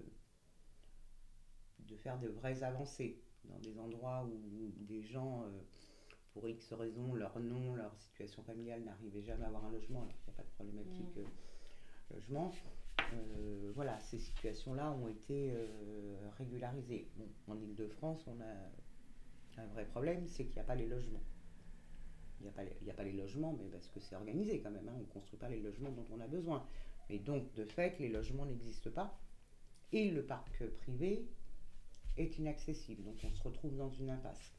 de 1.80 1.96
faire 1.96 2.18
de 2.20 2.28
vraies 2.28 2.62
avancées 2.62 3.20
dans 3.44 3.58
des 3.58 3.78
endroits 3.78 4.24
où 4.24 4.72
des 4.84 5.02
gens, 5.02 5.42
euh, 5.42 5.50
pour 6.32 6.48
X 6.48 6.72
raisons, 6.72 7.14
leur 7.14 7.40
nom, 7.40 7.74
leur 7.74 7.96
situation 7.96 8.42
familiale 8.44 8.84
n'arrivaient 8.84 9.22
jamais 9.22 9.44
à 9.44 9.48
avoir 9.48 9.64
un 9.64 9.72
logement, 9.72 10.02
alors 10.02 10.16
qu'il 10.18 10.32
n'y 10.32 10.38
a 10.38 10.42
pas 10.42 10.44
de 10.44 10.54
problématique 10.54 11.16
euh, 11.16 12.14
logement. 12.14 12.52
Euh, 13.14 13.72
voilà, 13.74 13.98
ces 14.00 14.18
situations-là 14.18 14.92
ont 14.92 15.08
été 15.08 15.52
euh, 15.52 16.16
régularisées. 16.38 17.08
En 17.48 17.58
Ile-de-France, 17.60 18.24
on 18.26 18.40
a 18.40 19.62
un 19.62 19.66
vrai 19.68 19.86
problème, 19.86 20.26
c'est 20.26 20.44
qu'il 20.44 20.54
n'y 20.54 20.60
a 20.60 20.64
pas 20.64 20.74
les 20.74 20.86
logements. 20.86 21.22
Il 22.40 22.44
n'y 22.44 22.48
a, 22.90 22.94
pas 22.94 23.02
les- 23.04 23.12
logements, 23.12 23.54
mais 23.58 23.68
parce 23.70 23.88
que 23.88 23.98
c'est 23.98 24.14
organisé 24.14 24.60
quand 24.60 24.70
même. 24.70 24.88
hein, 24.88 24.94
on 24.96 25.00
ne 25.00 25.04
construit 25.06 25.38
pas 25.38 25.48
les 25.48 25.60
logements 25.60 25.90
dont 25.90 26.04
on 26.12 26.20
a 26.20 26.26
besoin. 26.26 26.66
Mais 27.08 27.18
donc, 27.18 27.52
de 27.54 27.64
fait, 27.64 27.98
les 27.98 28.08
logements 28.08 28.44
n'existent 28.44 28.90
pas. 28.90 29.18
Et 29.92 30.10
le 30.10 30.22
parc 30.24 30.66
privé 30.78 31.26
est 32.18 32.38
inaccessible. 32.38 33.04
Donc, 33.04 33.16
on 33.24 33.30
se 33.32 33.42
retrouve 33.42 33.76
dans 33.76 33.90
une 33.90 34.10
impasse. 34.10 34.55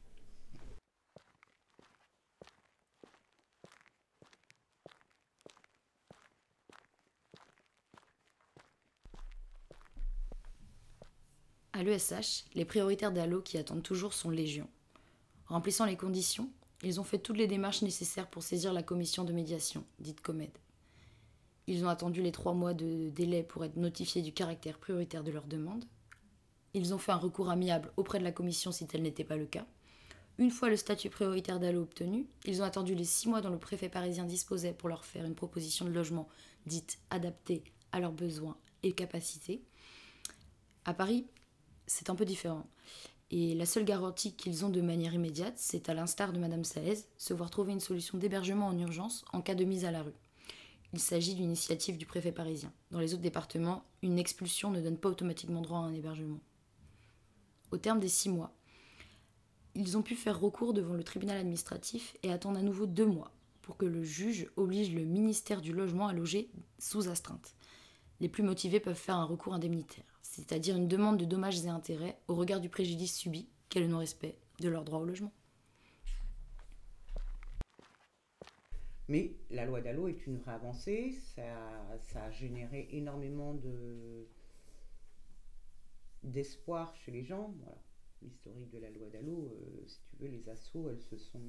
À 11.78 11.84
l'ESH, 11.84 12.44
les 12.56 12.64
prioritaires 12.64 13.12
d'Allo 13.12 13.40
qui 13.40 13.56
attendent 13.56 13.84
toujours 13.84 14.12
sont 14.12 14.30
légion. 14.30 14.68
Remplissant 15.46 15.84
les 15.84 15.96
conditions, 15.96 16.50
ils 16.82 16.98
ont 16.98 17.04
fait 17.04 17.20
toutes 17.20 17.36
les 17.36 17.46
démarches 17.46 17.82
nécessaires 17.82 18.28
pour 18.28 18.42
saisir 18.42 18.72
la 18.72 18.82
commission 18.82 19.22
de 19.22 19.32
médiation, 19.32 19.84
dite 20.00 20.20
COMED. 20.20 20.50
Ils 21.68 21.84
ont 21.84 21.88
attendu 21.88 22.20
les 22.20 22.32
trois 22.32 22.52
mois 22.52 22.74
de 22.74 23.10
délai 23.10 23.44
pour 23.44 23.64
être 23.64 23.76
notifiés 23.76 24.22
du 24.22 24.32
caractère 24.32 24.76
prioritaire 24.76 25.22
de 25.22 25.30
leur 25.30 25.46
demande. 25.46 25.84
Ils 26.74 26.94
ont 26.94 26.98
fait 26.98 27.12
un 27.12 27.16
recours 27.16 27.48
amiable 27.48 27.92
auprès 27.96 28.18
de 28.18 28.24
la 28.24 28.32
commission 28.32 28.72
si 28.72 28.88
tel 28.88 29.02
n'était 29.02 29.22
pas 29.22 29.36
le 29.36 29.46
cas. 29.46 29.64
Une 30.38 30.50
fois 30.50 30.70
le 30.70 30.76
statut 30.76 31.10
prioritaire 31.10 31.60
d'Allo 31.60 31.82
obtenu, 31.82 32.26
ils 32.44 32.60
ont 32.60 32.64
attendu 32.64 32.96
les 32.96 33.04
six 33.04 33.28
mois 33.28 33.40
dont 33.40 33.50
le 33.50 33.58
préfet 33.60 33.88
parisien 33.88 34.24
disposait 34.24 34.72
pour 34.72 34.88
leur 34.88 35.04
faire 35.04 35.24
une 35.24 35.36
proposition 35.36 35.84
de 35.84 35.92
logement 35.92 36.28
dite 36.66 36.98
adaptée 37.10 37.62
à 37.92 38.00
leurs 38.00 38.10
besoins 38.10 38.56
et 38.82 38.94
capacités. 38.94 39.62
À 40.84 40.92
Paris, 40.92 41.28
c'est 41.88 42.10
un 42.10 42.14
peu 42.14 42.24
différent. 42.24 42.64
Et 43.30 43.54
la 43.54 43.66
seule 43.66 43.84
garantie 43.84 44.34
qu'ils 44.34 44.64
ont 44.64 44.70
de 44.70 44.80
manière 44.80 45.12
immédiate, 45.12 45.54
c'est 45.56 45.88
à 45.88 45.94
l'instar 45.94 46.32
de 46.32 46.38
Madame 46.38 46.64
Saez, 46.64 47.04
se 47.18 47.34
voir 47.34 47.50
trouver 47.50 47.72
une 47.72 47.80
solution 47.80 48.16
d'hébergement 48.16 48.68
en 48.68 48.78
urgence 48.78 49.24
en 49.32 49.42
cas 49.42 49.54
de 49.54 49.64
mise 49.64 49.84
à 49.84 49.90
la 49.90 50.02
rue. 50.02 50.14
Il 50.94 51.00
s'agit 51.00 51.34
d'une 51.34 51.44
initiative 51.44 51.98
du 51.98 52.06
préfet 52.06 52.32
parisien. 52.32 52.72
Dans 52.90 53.00
les 53.00 53.12
autres 53.12 53.22
départements, 53.22 53.84
une 54.02 54.18
expulsion 54.18 54.70
ne 54.70 54.80
donne 54.80 54.96
pas 54.96 55.10
automatiquement 55.10 55.60
droit 55.60 55.80
à 55.80 55.82
un 55.82 55.92
hébergement. 55.92 56.40
Au 57.70 57.76
terme 57.76 58.00
des 58.00 58.08
six 58.08 58.30
mois, 58.30 58.54
ils 59.74 59.98
ont 59.98 60.02
pu 60.02 60.16
faire 60.16 60.40
recours 60.40 60.72
devant 60.72 60.94
le 60.94 61.04
tribunal 61.04 61.36
administratif 61.36 62.16
et 62.22 62.32
attendent 62.32 62.56
à 62.56 62.62
nouveau 62.62 62.86
deux 62.86 63.04
mois 63.04 63.32
pour 63.60 63.76
que 63.76 63.84
le 63.84 64.02
juge 64.02 64.48
oblige 64.56 64.94
le 64.94 65.04
ministère 65.04 65.60
du 65.60 65.74
Logement 65.74 66.08
à 66.08 66.14
loger 66.14 66.50
sous 66.78 67.10
astreinte. 67.10 67.54
Les 68.20 68.30
plus 68.30 68.42
motivés 68.42 68.80
peuvent 68.80 68.96
faire 68.96 69.16
un 69.16 69.24
recours 69.24 69.52
indemnitaire, 69.52 70.07
c'est-à-dire 70.22 70.76
une 70.76 70.88
demande 70.88 71.18
de 71.18 71.24
dommages 71.24 71.64
et 71.64 71.68
intérêts 71.68 72.18
au 72.28 72.34
regard 72.34 72.60
du 72.60 72.68
préjudice 72.68 73.16
subi 73.16 73.48
qu'est 73.68 73.80
le 73.80 73.88
non-respect 73.88 74.38
de 74.60 74.68
leur 74.68 74.84
droit 74.84 75.00
au 75.00 75.04
logement. 75.04 75.32
Mais 79.08 79.32
la 79.50 79.64
loi 79.64 79.80
Dallot 79.80 80.08
est 80.08 80.26
une 80.26 80.36
vraie 80.36 80.52
avancée. 80.52 81.12
Ça, 81.34 81.98
ça 81.98 82.24
a 82.24 82.30
généré 82.30 82.88
énormément 82.92 83.54
de 83.54 84.28
d'espoir 86.22 86.94
chez 86.96 87.10
les 87.10 87.24
gens. 87.24 87.54
Voilà. 87.62 87.78
L'historique 88.20 88.70
de 88.70 88.78
la 88.78 88.90
loi 88.90 89.08
Dallot, 89.08 89.48
euh, 89.48 89.86
si 89.86 90.00
tu 90.02 90.16
veux, 90.16 90.28
les 90.28 90.48
assauts, 90.48 90.90
elles 90.90 91.00
se 91.00 91.16
sont. 91.16 91.40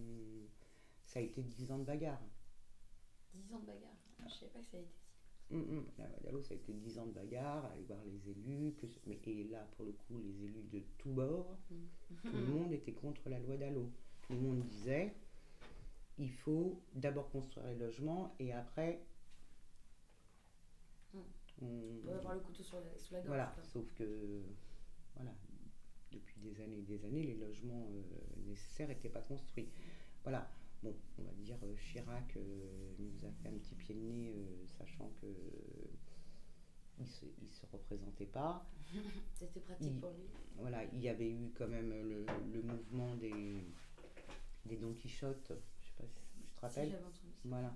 Ça 1.03 1.19
a 1.19 1.21
été 1.23 1.41
10 1.41 1.71
ans 1.71 1.79
de 1.79 1.83
bagarre. 1.83 2.21
10 3.33 3.53
ans 3.55 3.59
de 3.59 3.65
bagarre, 3.65 3.97
je 4.25 4.33
savais 4.33 4.51
pas 4.51 4.59
que 4.59 4.65
ça 4.65 4.77
a 4.77 4.79
été 4.79 5.08
Hum, 5.51 5.61
hum. 5.61 5.85
La 5.97 6.07
loi 6.07 6.17
Dallot, 6.23 6.41
ça 6.43 6.53
a 6.53 6.57
été 6.57 6.73
10 6.73 6.99
ans 6.99 7.07
de 7.07 7.11
bagarre, 7.11 7.65
aller 7.65 7.83
voir 7.83 7.99
les 8.05 8.29
élus. 8.31 8.73
Que 8.79 8.87
ce- 8.87 8.99
mais, 9.07 9.19
et 9.25 9.43
là, 9.45 9.65
pour 9.75 9.85
le 9.85 9.91
coup, 9.93 10.19
les 10.19 10.43
élus 10.45 10.63
de 10.71 10.81
tous 10.99 11.09
bords, 11.11 11.57
tout 12.23 12.31
le 12.35 12.45
monde 12.45 12.71
était 12.71 12.91
contre 12.93 13.27
la 13.29 13.39
loi 13.39 13.57
Dallot. 13.57 13.89
Tout 14.21 14.33
le 14.33 14.39
monde 14.39 14.59
disait 14.67 15.13
il 16.19 16.29
faut 16.31 16.81
d'abord 16.93 17.29
construire 17.31 17.65
les 17.67 17.75
logements 17.77 18.35
et 18.39 18.51
après. 18.53 19.01
Mm. 21.13 21.19
on- 21.61 22.13
avoir 22.13 22.35
le 22.35 22.41
couteau 22.41 22.61
sous 22.63 22.75
la 22.75 22.81
gorge. 22.81 23.25
voilà, 23.27 23.55
sauf 23.63 23.91
que 23.93 24.41
voilà, 25.15 25.31
depuis 26.11 26.39
des 26.41 26.61
années 26.61 26.77
et 26.79 26.81
des 26.83 27.03
années, 27.05 27.23
les 27.23 27.35
logements 27.35 27.87
euh, 27.91 28.01
nécessaires 28.47 28.87
n'étaient 28.89 29.09
pas 29.09 29.21
construits. 29.21 29.69
Voilà, 30.23 30.49
bon, 30.83 30.95
on 31.17 31.23
va 31.23 31.31
dire 31.33 31.57
euh, 31.63 31.75
Chirac 31.75 32.35
euh, 32.37 32.93
nous 32.99 33.27
a 33.27 33.31
fait 33.31 33.49
un 33.49 33.57
petit 33.57 33.75
pied 33.75 33.95
de 33.95 34.01
nez, 34.01 34.29
euh, 34.35 34.65
sachant 34.77 35.11
que 35.21 35.27
il 36.99 37.07
se, 37.07 37.25
il 37.41 37.49
se 37.49 37.65
représentait 37.71 38.25
pas. 38.25 38.65
C'était 39.35 39.61
pratique 39.61 39.91
Il- 39.93 39.99
pour 39.99 40.11
lui. 40.11 40.25
Voilà, 40.57 40.83
il 40.85 40.99
y 41.01 41.07
avait 41.09 41.29
eu 41.31 41.51
quand 41.57 41.67
même 41.67 41.89
le, 41.89 42.25
le 42.53 42.61
mouvement 42.61 43.15
des, 43.15 43.63
des 44.65 44.75
Don 44.75 44.93
Quichotte, 44.93 45.53
je 45.81 45.87
sais 45.87 45.93
pas 45.97 46.05
si 46.07 46.19
tu 46.43 46.49
te 46.55 46.59
rappelles. 46.61 46.99
Voilà, 47.45 47.73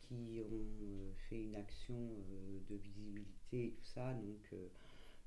qui 0.00 0.40
ont 0.42 1.12
fait 1.28 1.42
une 1.44 1.54
action 1.56 1.94
de 2.68 2.74
visibilité 2.76 3.64
et 3.68 3.70
tout 3.70 3.84
ça. 3.84 4.12
Donc, 4.12 4.46
euh, 4.52 4.68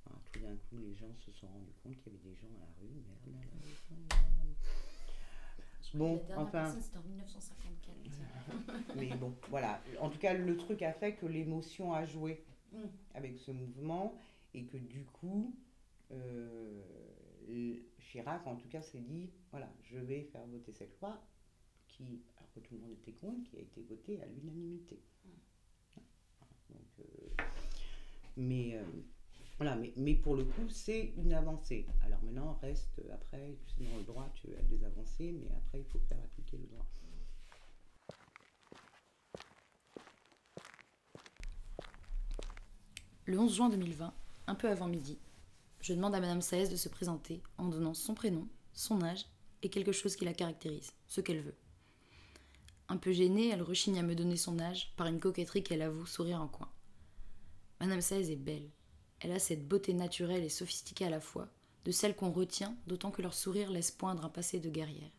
ben, 0.05 0.15
tout 0.31 0.39
d'un 0.41 0.55
coup, 0.55 0.77
les 0.77 0.93
gens 0.93 1.11
se 1.25 1.31
sont 1.31 1.47
rendus 1.47 1.73
compte 1.83 1.97
qu'il 1.97 2.13
y 2.13 2.15
avait 2.15 2.29
des 2.29 2.35
gens 2.35 2.47
à 2.55 2.59
la 2.59 2.71
rue. 2.79 3.01
Merde. 3.25 4.55
Bon, 5.93 6.13
la 6.15 6.19
dernière 6.23 6.39
enfin. 6.47 6.51
personne, 6.63 6.81
c'était 6.81 6.97
en 6.97 7.03
1954. 7.03 8.95
Mais 8.97 9.15
bon, 9.15 9.33
voilà. 9.49 9.81
En 9.99 10.09
tout 10.09 10.17
cas, 10.19 10.33
le 10.33 10.57
truc 10.57 10.81
a 10.81 10.93
fait 10.93 11.15
que 11.15 11.25
l'émotion 11.25 11.93
a 11.93 12.05
joué 12.05 12.43
Mm. 12.71 12.77
avec 13.15 13.37
ce 13.37 13.51
mouvement 13.51 14.15
et 14.53 14.63
que 14.63 14.77
du 14.77 15.03
coup, 15.03 15.53
euh, 16.11 16.81
Chirac, 17.99 18.47
en 18.47 18.55
tout 18.55 18.69
cas, 18.69 18.81
s'est 18.81 19.01
dit 19.01 19.29
voilà, 19.51 19.69
je 19.83 19.97
vais 19.97 20.23
faire 20.23 20.45
voter 20.47 20.71
cette 20.71 20.99
loi 21.01 21.21
qui, 21.87 22.21
alors 22.37 22.49
que 22.53 22.61
tout 22.61 22.75
le 22.75 22.79
monde 22.81 22.91
était 22.93 23.11
contre, 23.11 23.43
qui 23.49 23.57
a 23.57 23.59
été 23.59 23.81
votée 23.81 24.21
à 24.21 24.25
l'unanimité. 24.25 25.01
Donc, 26.69 26.99
euh, 26.99 27.43
mais, 28.37 28.77
euh, 28.77 28.83
voilà, 29.61 29.77
mais, 29.95 30.15
pour 30.15 30.35
le 30.35 30.43
coup, 30.43 30.67
c'est 30.69 31.13
une 31.17 31.33
avancée. 31.33 31.85
Alors 32.03 32.17
maintenant, 32.23 32.57
reste 32.63 32.99
après, 33.13 33.59
tu 33.67 33.75
sais, 33.75 33.91
dans 33.91 33.97
le 33.99 34.03
droit, 34.05 34.27
tu 34.33 34.47
as 34.55 34.61
des 34.63 34.83
avancées, 34.83 35.31
mais 35.33 35.55
après, 35.55 35.81
il 35.81 35.85
faut 35.85 35.99
faire 36.09 36.17
appliquer 36.17 36.57
le 36.57 36.65
droit. 36.65 36.87
Le 43.25 43.39
11 43.39 43.55
juin 43.55 43.69
2020, 43.69 44.11
un 44.47 44.55
peu 44.55 44.67
avant 44.67 44.87
midi, 44.87 45.19
je 45.79 45.93
demande 45.93 46.15
à 46.15 46.19
Madame 46.19 46.41
Saez 46.41 46.67
de 46.67 46.75
se 46.75 46.89
présenter 46.89 47.43
en 47.59 47.67
donnant 47.67 47.93
son 47.93 48.15
prénom, 48.15 48.47
son 48.73 49.03
âge 49.03 49.27
et 49.61 49.69
quelque 49.69 49.91
chose 49.91 50.15
qui 50.15 50.25
la 50.25 50.33
caractérise, 50.33 50.93
ce 51.05 51.21
qu'elle 51.21 51.41
veut. 51.41 51.57
Un 52.89 52.97
peu 52.97 53.11
gênée, 53.11 53.49
elle 53.49 53.61
rechigne 53.61 53.99
à 53.99 54.03
me 54.03 54.15
donner 54.15 54.37
son 54.37 54.57
âge 54.57 54.91
par 54.97 55.05
une 55.05 55.19
coquetterie 55.19 55.61
qu'elle 55.61 55.83
avoue 55.83 56.07
sourire 56.07 56.41
en 56.41 56.47
coin. 56.47 56.71
Madame 57.79 58.01
Saez 58.01 58.31
est 58.31 58.35
belle. 58.35 58.71
Elle 59.21 59.31
a 59.31 59.39
cette 59.39 59.67
beauté 59.67 59.93
naturelle 59.93 60.43
et 60.43 60.49
sophistiquée 60.49 61.05
à 61.05 61.11
la 61.11 61.21
fois, 61.21 61.47
de 61.85 61.91
celle 61.91 62.15
qu'on 62.15 62.31
retient, 62.31 62.75
d'autant 62.87 63.11
que 63.11 63.21
leur 63.21 63.35
sourire 63.35 63.69
laisse 63.69 63.91
poindre 63.91 64.25
un 64.25 64.29
passé 64.29 64.59
de 64.59 64.69
guerrière. 64.69 65.11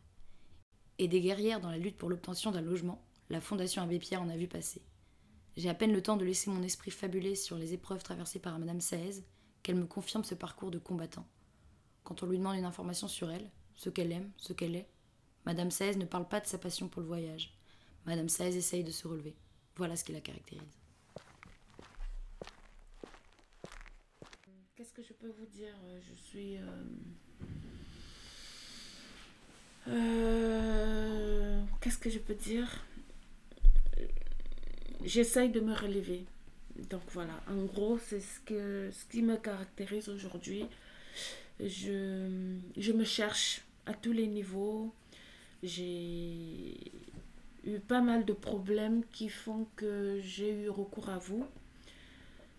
Et 0.99 1.07
des 1.07 1.21
guerrières 1.21 1.61
dans 1.61 1.71
la 1.71 1.77
lutte 1.77 1.97
pour 1.97 2.09
l'obtention 2.09 2.51
d'un 2.51 2.61
logement, 2.61 3.01
la 3.29 3.39
Fondation 3.39 3.81
Abbé 3.81 3.99
Pierre 3.99 4.21
en 4.21 4.29
a 4.29 4.35
vu 4.35 4.47
passer. 4.47 4.81
J'ai 5.55 5.69
à 5.69 5.73
peine 5.73 5.93
le 5.93 6.03
temps 6.03 6.17
de 6.17 6.25
laisser 6.25 6.49
mon 6.49 6.63
esprit 6.63 6.91
fabuler 6.91 7.35
sur 7.35 7.57
les 7.57 7.73
épreuves 7.73 8.03
traversées 8.03 8.39
par 8.39 8.59
Madame 8.59 8.81
Saez 8.81 9.23
qu'elle 9.61 9.75
me 9.75 9.85
confirme 9.85 10.25
ce 10.25 10.35
parcours 10.35 10.71
de 10.71 10.79
combattant. 10.79 11.25
Quand 12.03 12.21
on 12.23 12.25
lui 12.25 12.37
demande 12.37 12.57
une 12.57 12.65
information 12.65 13.07
sur 13.07 13.31
elle, 13.31 13.49
ce 13.75 13.89
qu'elle 13.89 14.11
aime, 14.11 14.31
ce 14.37 14.51
qu'elle 14.51 14.75
est, 14.75 14.89
Madame 15.45 15.71
Saez 15.71 15.95
ne 15.95 16.05
parle 16.05 16.27
pas 16.27 16.41
de 16.41 16.47
sa 16.47 16.57
passion 16.57 16.89
pour 16.89 17.01
le 17.01 17.07
voyage. 17.07 17.57
Madame 18.05 18.27
Saez 18.27 18.57
essaye 18.57 18.83
de 18.83 18.91
se 18.91 19.07
relever. 19.07 19.35
Voilà 19.77 19.95
ce 19.95 20.03
qui 20.03 20.11
la 20.11 20.21
caractérise. 20.21 20.82
Qu'est-ce 24.95 25.07
que 25.07 25.13
je 25.13 25.13
peux 25.13 25.33
vous 25.39 25.45
dire 25.47 25.73
Euh, 25.85 25.99
Je 26.09 26.15
suis. 26.21 26.57
euh, 26.57 26.63
euh, 29.89 31.61
Qu'est-ce 31.81 31.97
que 31.97 32.09
je 32.09 32.19
peux 32.19 32.35
dire? 32.35 32.85
J'essaye 35.03 35.49
de 35.49 35.59
me 35.59 35.73
relever. 35.73 36.25
Donc 36.89 37.01
voilà, 37.11 37.33
en 37.47 37.65
gros, 37.65 37.99
c'est 37.99 38.19
ce, 38.19 38.39
que, 38.39 38.89
ce 38.91 39.05
qui 39.05 39.21
me 39.21 39.35
caractérise 39.37 40.09
aujourd'hui. 40.09 40.65
Je, 41.59 42.55
je 42.77 42.91
me 42.91 43.03
cherche 43.03 43.61
à 43.85 43.93
tous 43.93 44.11
les 44.11 44.27
niveaux. 44.27 44.93
J'ai 45.61 46.75
eu 47.65 47.79
pas 47.79 48.01
mal 48.01 48.25
de 48.25 48.33
problèmes 48.33 49.03
qui 49.11 49.29
font 49.29 49.67
que 49.75 50.19
j'ai 50.23 50.51
eu 50.51 50.69
recours 50.69 51.09
à 51.09 51.17
vous. 51.19 51.45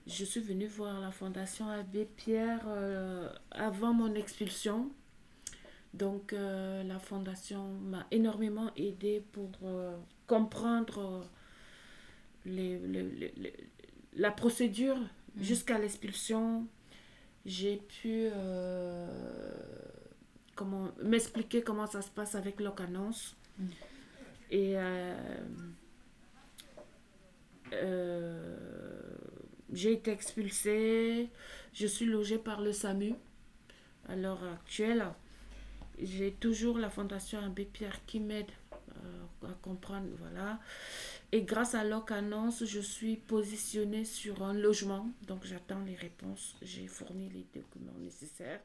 Je 0.06 0.24
suis 0.24 0.40
venue 0.40 0.66
voir 0.66 1.00
la 1.00 1.10
Fondation 1.10 1.68
Abbé 1.68 2.04
Pierre 2.16 2.60
euh, 2.66 3.30
avant 3.50 3.94
mon 3.94 4.14
expulsion. 4.14 4.90
Donc 5.94 6.32
euh, 6.32 6.82
la 6.84 6.98
Fondation 6.98 7.68
m'a 7.80 8.06
énormément 8.10 8.70
aidée 8.76 9.22
pour 9.32 9.50
euh, 9.62 9.96
comprendre 10.26 11.24
les- 12.44 12.78
les- 12.80 13.02
les- 13.10 13.34
les- 13.36 13.56
la 14.14 14.30
procédure 14.30 14.98
jusqu'à 15.40 15.78
l'expulsion. 15.78 16.66
J'ai 17.46 17.76
pu 17.76 18.26
comment 20.54 20.88
m'expliquer 21.02 21.62
comment 21.62 21.86
ça 21.86 22.02
se 22.02 22.10
passe 22.10 22.34
avec 22.34 22.60
l'OCANONS. 22.60 23.36
Et 24.50 24.74
euh, 24.78 25.14
euh, 27.72 28.83
j'ai 29.72 29.92
été 29.92 30.10
expulsée. 30.10 31.30
Je 31.72 31.86
suis 31.86 32.06
logée 32.06 32.38
par 32.38 32.60
le 32.60 32.72
SAMU 32.72 33.14
à 34.08 34.16
l'heure 34.16 34.42
actuelle. 34.44 35.04
J'ai 36.00 36.32
toujours 36.32 36.78
la 36.78 36.90
Fondation 36.90 37.38
Abbé 37.38 37.64
Pierre 37.64 38.04
qui 38.06 38.20
m'aide 38.20 38.50
euh, 38.72 39.48
à 39.48 39.52
comprendre. 39.62 40.08
Voilà. 40.18 40.60
Et 41.32 41.42
grâce 41.42 41.74
à 41.74 41.84
l'OCANONS, 41.84 42.64
je 42.64 42.80
suis 42.80 43.16
positionnée 43.16 44.04
sur 44.04 44.42
un 44.42 44.54
logement. 44.54 45.08
Donc 45.26 45.44
j'attends 45.44 45.80
les 45.80 45.94
réponses. 45.94 46.56
J'ai 46.62 46.86
fourni 46.86 47.28
les 47.30 47.46
documents 47.54 47.98
nécessaires. 47.98 48.60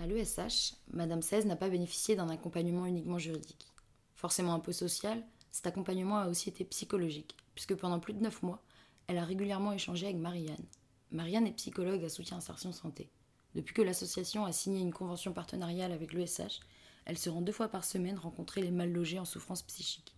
À 0.00 0.06
l'ESH, 0.06 0.74
Madame 0.92 1.22
Saez 1.22 1.44
n'a 1.44 1.56
pas 1.56 1.68
bénéficié 1.68 2.16
d'un 2.16 2.28
accompagnement 2.28 2.84
uniquement 2.84 3.18
juridique. 3.18 3.72
Forcément 4.16 4.54
un 4.54 4.60
peu 4.60 4.72
social, 4.72 5.24
cet 5.54 5.68
accompagnement 5.68 6.18
a 6.18 6.26
aussi 6.26 6.48
été 6.48 6.64
psychologique, 6.64 7.36
puisque 7.54 7.76
pendant 7.76 8.00
plus 8.00 8.12
de 8.12 8.20
neuf 8.20 8.42
mois, 8.42 8.60
elle 9.06 9.18
a 9.18 9.24
régulièrement 9.24 9.72
échangé 9.72 10.06
avec 10.06 10.16
Marianne. 10.16 10.66
Marianne 11.12 11.46
est 11.46 11.52
psychologue 11.52 12.04
à 12.04 12.08
soutien 12.08 12.38
insertion 12.38 12.72
santé. 12.72 13.08
Depuis 13.54 13.72
que 13.72 13.80
l'association 13.80 14.46
a 14.46 14.52
signé 14.52 14.80
une 14.80 14.92
convention 14.92 15.32
partenariale 15.32 15.92
avec 15.92 16.12
l'ESH, 16.12 16.58
elle 17.04 17.16
se 17.16 17.30
rend 17.30 17.40
deux 17.40 17.52
fois 17.52 17.68
par 17.68 17.84
semaine 17.84 18.18
rencontrer 18.18 18.62
les 18.62 18.72
mal 18.72 18.90
logés 18.90 19.20
en 19.20 19.24
souffrance 19.24 19.62
psychique. 19.62 20.12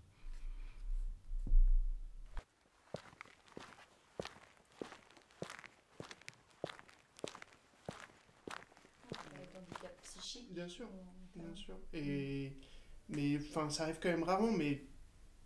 Bien 10.48 10.66
sûr, 10.66 10.88
bien 11.34 11.54
sûr. 11.54 11.76
Mais 13.10 13.38
ça 13.68 13.82
arrive 13.82 13.98
quand 14.00 14.08
même 14.08 14.22
rarement, 14.22 14.52
mais 14.52 14.86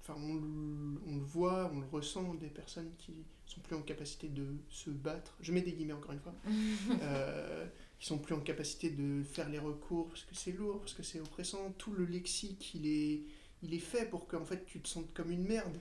enfin, 0.00 0.14
on, 0.18 0.34
le- 0.34 1.00
on 1.06 1.16
le 1.16 1.24
voit, 1.24 1.70
on 1.74 1.80
le 1.80 1.86
ressent, 1.86 2.34
des 2.34 2.48
personnes 2.48 2.90
qui 2.98 3.12
sont 3.46 3.60
plus 3.60 3.76
en 3.76 3.82
capacité 3.82 4.28
de 4.28 4.46
se 4.68 4.90
battre. 4.90 5.36
Je 5.40 5.52
mets 5.52 5.62
des 5.62 5.72
guillemets 5.72 5.92
encore 5.94 6.12
une 6.12 6.20
fois. 6.20 6.34
euh, 7.02 7.66
qui 7.98 8.06
sont 8.06 8.18
plus 8.18 8.34
en 8.34 8.40
capacité 8.40 8.90
de 8.90 9.22
faire 9.22 9.48
les 9.50 9.58
recours 9.58 10.08
parce 10.08 10.24
que 10.24 10.34
c'est 10.34 10.52
lourd, 10.52 10.80
parce 10.80 10.94
que 10.94 11.02
c'est 11.02 11.20
oppressant. 11.20 11.72
Tout 11.78 11.92
le 11.92 12.04
lexique, 12.06 12.74
il 12.74 12.86
est, 12.86 13.22
il 13.62 13.74
est 13.74 13.78
fait 13.78 14.06
pour 14.08 14.26
qu'en 14.26 14.44
fait 14.44 14.64
tu 14.66 14.80
te 14.80 14.88
sentes 14.88 15.12
comme 15.14 15.30
une 15.30 15.44
merde 15.46 15.76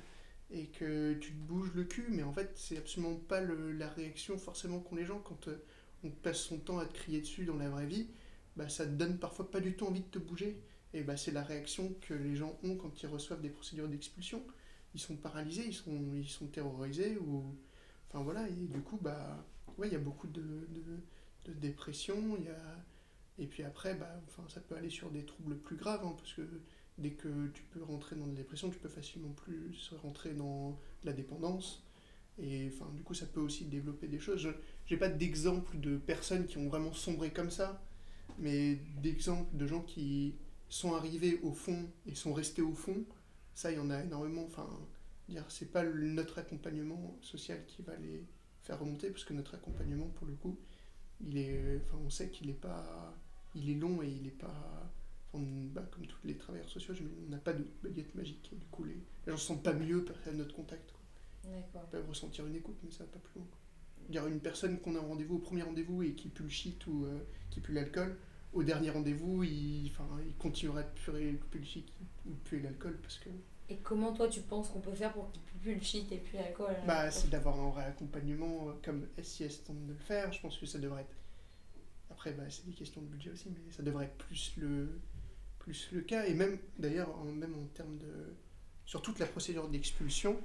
et 0.52 0.66
que 0.68 1.14
tu 1.14 1.32
te 1.32 1.38
bouges 1.38 1.72
le 1.76 1.84
cul, 1.86 2.08
mais 2.10 2.24
en 2.24 2.34
fait 2.34 2.52
c'est 2.56 2.78
absolument 2.78 3.16
pas 3.16 3.42
le- 3.42 3.72
la 3.72 3.88
réaction 3.90 4.38
forcément 4.38 4.80
qu'ont 4.80 4.96
les 4.96 5.06
gens 5.06 5.20
quand 5.20 5.48
euh, 5.48 5.58
on 6.04 6.10
passe 6.10 6.40
son 6.40 6.58
temps 6.60 6.80
à 6.80 6.86
te 6.86 6.94
crier 6.94 7.22
dessus 7.22 7.46
dans 7.46 7.56
la 7.58 7.70
vraie 7.70 7.86
vie. 7.86 8.08
Bah, 8.56 8.68
ça 8.70 8.86
te 8.86 8.92
donne 8.92 9.18
parfois 9.20 9.50
pas 9.52 9.60
du 9.62 9.76
tout 9.76 9.86
envie 9.86 10.02
de 10.02 10.06
te 10.08 10.20
bouger. 10.20 10.60
Et 10.94 11.04
bah, 11.04 11.18
c'est 11.18 11.32
la 11.32 11.44
réaction 11.44 11.94
que 12.02 12.14
les 12.14 12.36
gens 12.36 12.58
ont 12.64 12.76
quand 12.76 13.02
ils 13.02 13.08
reçoivent 13.08 13.42
des 13.42 13.50
procédures 13.50 13.88
d'expulsion. 13.88 14.44
Ils 14.96 15.00
sont 15.00 15.16
paralysés, 15.16 15.66
ils 15.68 15.74
sont, 15.74 16.16
ils 16.16 16.28
sont 16.28 16.48
terrorisés, 16.48 17.18
ou... 17.18 17.56
Enfin 18.10 18.24
voilà, 18.24 18.48
et 18.50 18.54
du 18.54 18.82
coup, 18.82 18.98
bah, 19.00 19.46
ouais, 19.78 19.88
il 19.88 19.94
y 19.94 19.96
a 19.96 20.00
beaucoup 20.00 20.28
de, 20.28 20.42
de, 20.42 20.84
de 21.46 21.54
dépression, 21.54 22.38
y 22.38 22.48
a... 22.48 22.86
Et 23.38 23.46
puis 23.46 23.64
après, 23.64 23.94
bah, 23.94 24.20
enfin, 24.28 24.44
ça 24.50 24.60
peut 24.60 24.76
aller 24.76 24.90
sur 24.90 25.12
des 25.12 25.24
troubles 25.24 25.58
plus 25.58 25.76
graves, 25.76 26.04
hein, 26.04 26.14
parce 26.18 26.34
que 26.34 26.42
dès 26.98 27.12
que 27.12 27.48
tu 27.54 27.64
peux 27.72 27.84
rentrer 27.84 28.16
dans 28.16 28.26
la 28.26 28.34
dépression, 28.34 28.70
tu 28.70 28.80
peux 28.80 28.90
facilement 28.90 29.30
plus 29.30 29.94
rentrer 30.02 30.34
dans 30.34 30.78
la 31.04 31.14
dépendance. 31.14 31.86
Et 32.42 32.70
enfin, 32.74 32.92
du 32.96 33.04
coup, 33.04 33.14
ça 33.14 33.26
peut 33.28 33.40
aussi 33.40 33.66
développer 33.66 34.08
des 34.08 34.20
choses. 34.20 34.42
Je 34.86 34.94
n'ai 34.94 35.00
pas 35.00 35.08
d'exemple 35.08 35.80
de 35.80 35.98
personnes 35.98 36.48
qui 36.48 36.58
ont 36.58 36.68
vraiment 36.68 36.94
sombré 36.94 37.32
comme 37.32 37.52
ça, 37.52 37.82
mais 38.40 38.76
d'exemples 39.02 39.56
de 39.56 39.68
gens 39.68 39.82
qui 39.82 40.36
sont 40.70 40.94
arrivés 40.94 41.40
au 41.44 41.52
fond 41.52 41.86
et 42.06 42.16
sont 42.16 42.34
restés 42.34 42.62
au 42.62 42.74
fond, 42.74 43.04
ça, 43.56 43.72
il 43.72 43.76
y 43.78 43.80
en 43.80 43.90
a 43.90 44.04
énormément. 44.04 44.44
Enfin, 44.46 44.68
dire, 45.28 45.46
c'est 45.50 45.72
pas 45.72 45.84
le- 45.84 45.94
notre 46.02 46.38
accompagnement 46.40 47.18
social 47.22 47.60
qui 47.68 47.82
va 47.82 47.96
les 47.98 48.24
faire 48.64 48.80
remonter, 48.80 49.10
parce 49.10 49.24
que 49.24 49.34
notre 49.34 49.56
accompagnement, 49.56 50.08
pour 50.16 50.28
le 50.28 50.34
coup, 50.34 50.58
il 51.22 51.38
est, 51.38 51.82
enfin, 51.86 51.98
on 52.06 52.10
sait 52.10 52.30
qu'il 52.30 52.50
est 52.50 52.54
pas, 52.54 53.16
il 53.56 53.70
est 53.70 53.76
long 53.76 54.02
et 54.02 54.08
il 54.10 54.28
est 54.28 54.32
pas, 54.32 54.92
on, 55.34 55.42
bah, 55.74 55.84
comme 55.92 56.06
tous 56.08 56.26
les 56.26 56.38
travailleurs 56.38 56.70
sociaux, 56.70 56.94
je- 56.94 57.04
on 57.28 57.30
n'a 57.30 57.38
pas 57.38 57.54
de 57.54 57.66
baguette 57.84 58.14
magique. 58.16 58.50
Et 58.54 58.56
du 58.56 58.66
coup, 58.68 58.84
les, 58.84 58.94
les 59.26 59.32
gens 59.32 59.38
se 59.38 59.46
sentent 59.48 59.64
pas 59.64 59.74
mieux 59.74 60.06
à 60.28 60.32
notre 60.32 60.56
contact. 60.56 60.92
Quoi. 60.92 61.52
Ils 61.86 61.90
peuvent 61.90 62.08
ressentir 62.10 62.46
une 62.48 62.56
écoute, 62.56 62.78
mais 62.84 62.92
ça 62.92 63.04
va 63.06 63.10
pas 63.12 63.20
plus 63.20 63.40
loin. 63.40 63.48
quoi. 63.50 63.60
Dire 64.10 64.28
une 64.28 64.40
personne 64.40 64.80
qu'on 64.80 64.96
a 64.96 65.00
rendez-vous 65.00 65.36
au 65.36 65.40
premier 65.40 65.62
rendez-vous 65.64 66.02
et 66.04 66.14
qui 66.14 66.30
pue 66.30 66.44
le 66.44 66.50
shit 66.50 66.86
ou 66.88 67.06
euh, 67.06 67.20
qui 67.52 67.60
pue 67.60 67.74
l'alcool, 67.74 68.18
au 68.54 68.64
dernier 68.64 68.90
rendez-vous, 68.90 69.44
il, 69.44 69.86
il 69.88 70.36
continuera 70.38 70.84
de 70.84 70.90
puer, 70.90 71.40
puer 71.52 71.60
le 71.60 71.66
shit 71.66 71.88
ou 72.26 72.32
puer 72.44 72.60
l'alcool 72.60 72.98
parce 73.02 73.18
que 73.20 73.30
Et 73.70 73.78
comment 73.78 74.14
toi 74.14 74.28
tu 74.28 74.42
penses 74.42 74.70
qu'on 74.70 74.80
peut 74.80 74.94
faire 74.94 75.14
pour 75.14 75.32
qu'il 75.32 75.42
pue 75.44 75.58
plus 75.60 75.76
le 75.76 75.82
shit 75.82 76.12
et 76.12 76.18
plus 76.18 76.38
l'alcool 76.38 76.72
euh, 76.72 76.86
bah, 76.86 77.12
c'est 77.12 77.30
d'avoir 77.30 77.60
un 77.60 77.70
vrai 77.70 77.86
accompagnement 77.86 78.70
euh, 78.70 78.74
comme 78.84 79.08
SIS 79.22 79.64
tente 79.66 79.86
de 79.86 79.94
le 79.94 80.00
faire. 80.00 80.34
Je 80.34 80.42
pense 80.42 80.58
que 80.58 80.66
ça 80.66 80.80
devrait 80.80 81.02
être. 81.02 81.16
après, 82.10 82.32
bah, 82.32 82.44
c'est 82.50 82.66
des 82.66 82.74
questions 82.74 83.02
de 83.02 83.08
budget 83.08 83.32
aussi, 83.32 83.50
mais 83.50 83.72
ça 83.72 83.84
devrait 83.84 84.06
être 84.06 84.18
plus 84.18 84.54
le, 84.58 85.00
plus 85.60 85.90
le 85.92 86.02
cas. 86.02 86.26
Et 86.26 86.34
même, 86.34 86.58
d'ailleurs, 86.80 87.16
en, 87.20 87.26
même 87.26 87.54
en 87.54 87.66
termes 87.76 87.98
de. 87.98 88.36
Sur 88.86 89.04
toute 89.04 89.20
la 89.20 89.28
procédure 89.28 89.70
d'expulsion, 89.70 90.36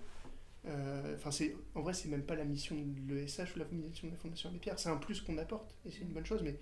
euh, 0.66 1.14
enfin, 1.16 1.30
c'est 1.30 1.56
en 1.74 1.80
vrai, 1.80 1.94
c'est 1.94 2.08
même 2.08 2.24
pas 2.24 2.34
la 2.34 2.44
mission 2.44 2.76
de 2.76 3.14
l'ESH 3.14 3.56
ou 3.56 3.58
la 3.58 3.64
mission 3.64 4.06
de 4.08 4.12
la 4.12 4.18
Fondation 4.18 4.50
Abbé 4.50 4.58
Pierre. 4.58 4.78
C'est 4.78 4.90
un 4.90 4.96
plus 4.96 5.22
qu'on 5.22 5.38
apporte, 5.38 5.74
et 5.86 5.90
c'est 5.90 6.00
une 6.00 6.12
bonne 6.12 6.26
chose, 6.26 6.42
mais 6.42 6.58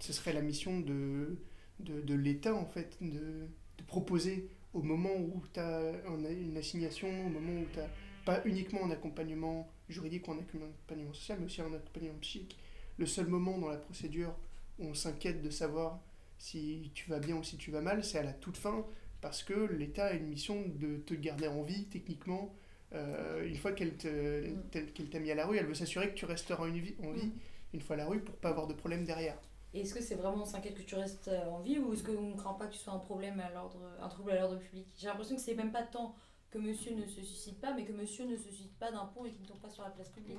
ce 0.00 0.12
serait 0.12 0.32
la 0.32 0.42
mission 0.42 0.80
de, 0.80 1.36
de, 1.78 2.00
de 2.00 2.14
l'État, 2.14 2.54
en 2.54 2.66
fait, 2.66 2.96
de, 3.00 3.46
de 3.78 3.84
proposer 3.86 4.48
au 4.74 4.82
moment 4.82 5.14
où 5.16 5.42
tu 5.52 5.60
as 5.60 5.92
une 6.30 6.56
assignation, 6.56 7.08
au 7.26 7.28
moment 7.28 7.60
où 7.60 7.66
tu 7.72 7.80
as 7.80 7.88
pas 8.24 8.40
uniquement 8.44 8.84
un 8.84 8.90
accompagnement 8.90 9.68
juridique 9.88 10.28
ou 10.28 10.32
un 10.32 10.38
accompagnement 10.38 11.12
social, 11.12 11.38
mais 11.40 11.46
aussi 11.46 11.60
un 11.60 11.72
accompagnement 11.72 12.18
psychique. 12.20 12.58
Le 12.98 13.06
seul 13.06 13.26
moment 13.26 13.58
dans 13.58 13.68
la 13.68 13.78
procédure 13.78 14.34
où 14.78 14.86
on 14.86 14.94
s'inquiète 14.94 15.42
de 15.42 15.50
savoir 15.50 16.00
si 16.38 16.90
tu 16.94 17.10
vas 17.10 17.18
bien 17.18 17.36
ou 17.36 17.42
si 17.42 17.56
tu 17.56 17.70
vas 17.70 17.80
mal, 17.80 18.04
c'est 18.04 18.18
à 18.18 18.22
la 18.22 18.32
toute 18.32 18.56
fin, 18.56 18.84
parce 19.20 19.42
que 19.42 19.54
l'État 19.72 20.06
a 20.06 20.12
une 20.12 20.26
mission 20.28 20.64
de 20.66 20.96
te 20.98 21.14
garder 21.14 21.48
en 21.48 21.62
vie 21.62 21.84
techniquement. 21.86 22.54
Euh, 22.92 23.46
une 23.46 23.56
fois 23.56 23.72
qu'elle 23.72 23.96
qu'elle 23.96 25.10
t'a 25.10 25.18
mis 25.20 25.30
à 25.30 25.34
la 25.34 25.46
rue, 25.46 25.56
elle 25.56 25.66
veut 25.66 25.74
s'assurer 25.74 26.10
que 26.10 26.14
tu 26.14 26.24
resteras 26.24 26.64
en 26.64 26.70
vie, 26.70 26.94
en 27.02 27.12
vie 27.12 27.30
une 27.72 27.80
fois 27.80 27.94
à 27.94 27.98
la 27.98 28.06
rue 28.06 28.20
pour 28.20 28.34
pas 28.36 28.50
avoir 28.50 28.66
de 28.66 28.74
problème 28.74 29.04
derrière. 29.04 29.38
Est-ce 29.72 29.94
que 29.94 30.02
c'est 30.02 30.16
vraiment 30.16 30.42
on 30.42 30.46
s'inquiète 30.46 30.74
que 30.74 30.82
tu 30.82 30.96
restes 30.96 31.28
euh, 31.28 31.48
en 31.48 31.60
vie 31.60 31.78
ou 31.78 31.92
est-ce 31.92 32.02
qu'on 32.02 32.20
ne 32.20 32.36
craint 32.36 32.54
pas 32.54 32.66
que 32.66 32.72
tu 32.72 32.78
sois 32.78 32.92
un 32.92 32.98
problème 32.98 33.38
à 33.38 33.50
l'ordre, 33.50 33.78
un 34.00 34.08
trouble 34.08 34.32
à 34.32 34.40
l'ordre 34.40 34.58
public? 34.58 34.86
J'ai 34.96 35.06
l'impression 35.06 35.36
que 35.36 35.40
c'est 35.40 35.54
même 35.54 35.70
pas 35.70 35.84
tant 35.84 36.16
que 36.50 36.58
monsieur 36.58 36.92
ne 36.94 37.06
se 37.06 37.22
suicide 37.22 37.60
pas, 37.60 37.72
mais 37.72 37.84
que 37.84 37.92
monsieur 37.92 38.26
ne 38.26 38.36
se 38.36 38.42
suicide 38.42 38.72
pas 38.80 38.90
d'un 38.90 39.06
pont 39.06 39.24
et 39.24 39.30
qu'il 39.30 39.42
ne 39.42 39.46
tombe 39.46 39.60
pas 39.60 39.70
sur 39.70 39.84
la 39.84 39.90
place 39.90 40.08
publique. 40.08 40.38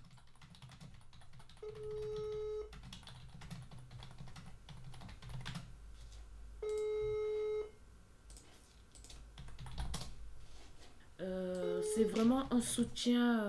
Euh, 11.22 11.82
c'est 11.96 12.04
vraiment 12.04 12.52
un 12.52 12.62
soutien, 12.62 13.40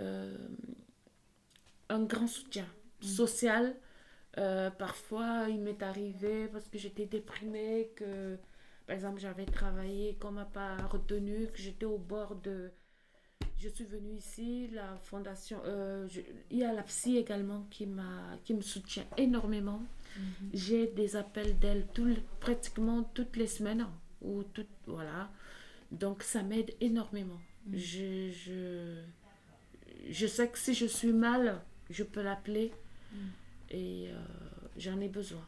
euh, 0.00 0.48
un 1.88 2.02
grand 2.04 2.28
soutien 2.28 2.66
social. 3.00 3.74
parfois, 4.78 5.46
il 5.48 5.60
m'est 5.60 5.82
arrivé 5.82 6.48
parce 6.48 6.68
que 6.68 6.78
j'étais 6.78 7.06
déprimée 7.06 7.92
que 7.96 8.38
par 8.86 8.94
exemple, 8.94 9.20
j'avais 9.20 9.46
travaillé, 9.46 10.14
qu'on 10.14 10.30
m'a 10.30 10.44
pas 10.44 10.76
retenu, 10.86 11.48
que 11.52 11.58
j'étais 11.58 11.86
au 11.86 11.98
bord 11.98 12.36
de... 12.36 12.70
Je 13.58 13.68
suis 13.68 13.84
venue 13.84 14.14
ici, 14.14 14.68
la 14.68 14.96
fondation... 15.02 15.60
Euh, 15.64 16.06
il 16.50 16.58
y 16.58 16.64
a 16.64 16.72
la 16.72 16.82
psy 16.84 17.16
également 17.16 17.66
qui, 17.70 17.86
m'a, 17.86 18.38
qui 18.44 18.54
me 18.54 18.60
soutient 18.60 19.04
énormément. 19.16 19.82
Mhm. 20.16 20.50
J'ai 20.54 20.86
des 20.86 21.16
appels 21.16 21.58
d'elle 21.58 21.86
tout, 21.94 22.14
pratiquement 22.38 23.02
toutes 23.02 23.36
les 23.36 23.48
semaines. 23.48 23.86
Ou 24.22 24.44
tout, 24.44 24.66
voilà. 24.86 25.30
Donc, 25.90 26.22
ça 26.22 26.44
m'aide 26.44 26.72
énormément. 26.80 27.40
Mhm. 27.66 27.78
Je, 27.78 28.30
je, 28.30 29.02
je 30.10 30.26
sais 30.28 30.48
que 30.48 30.58
si 30.58 30.74
je 30.74 30.86
suis 30.86 31.12
mal, 31.12 31.60
je 31.90 32.04
peux 32.04 32.22
l'appeler. 32.22 32.72
Et 33.70 34.08
euh, 34.10 34.14
j'en 34.76 35.00
ai 35.00 35.08
besoin. 35.08 35.44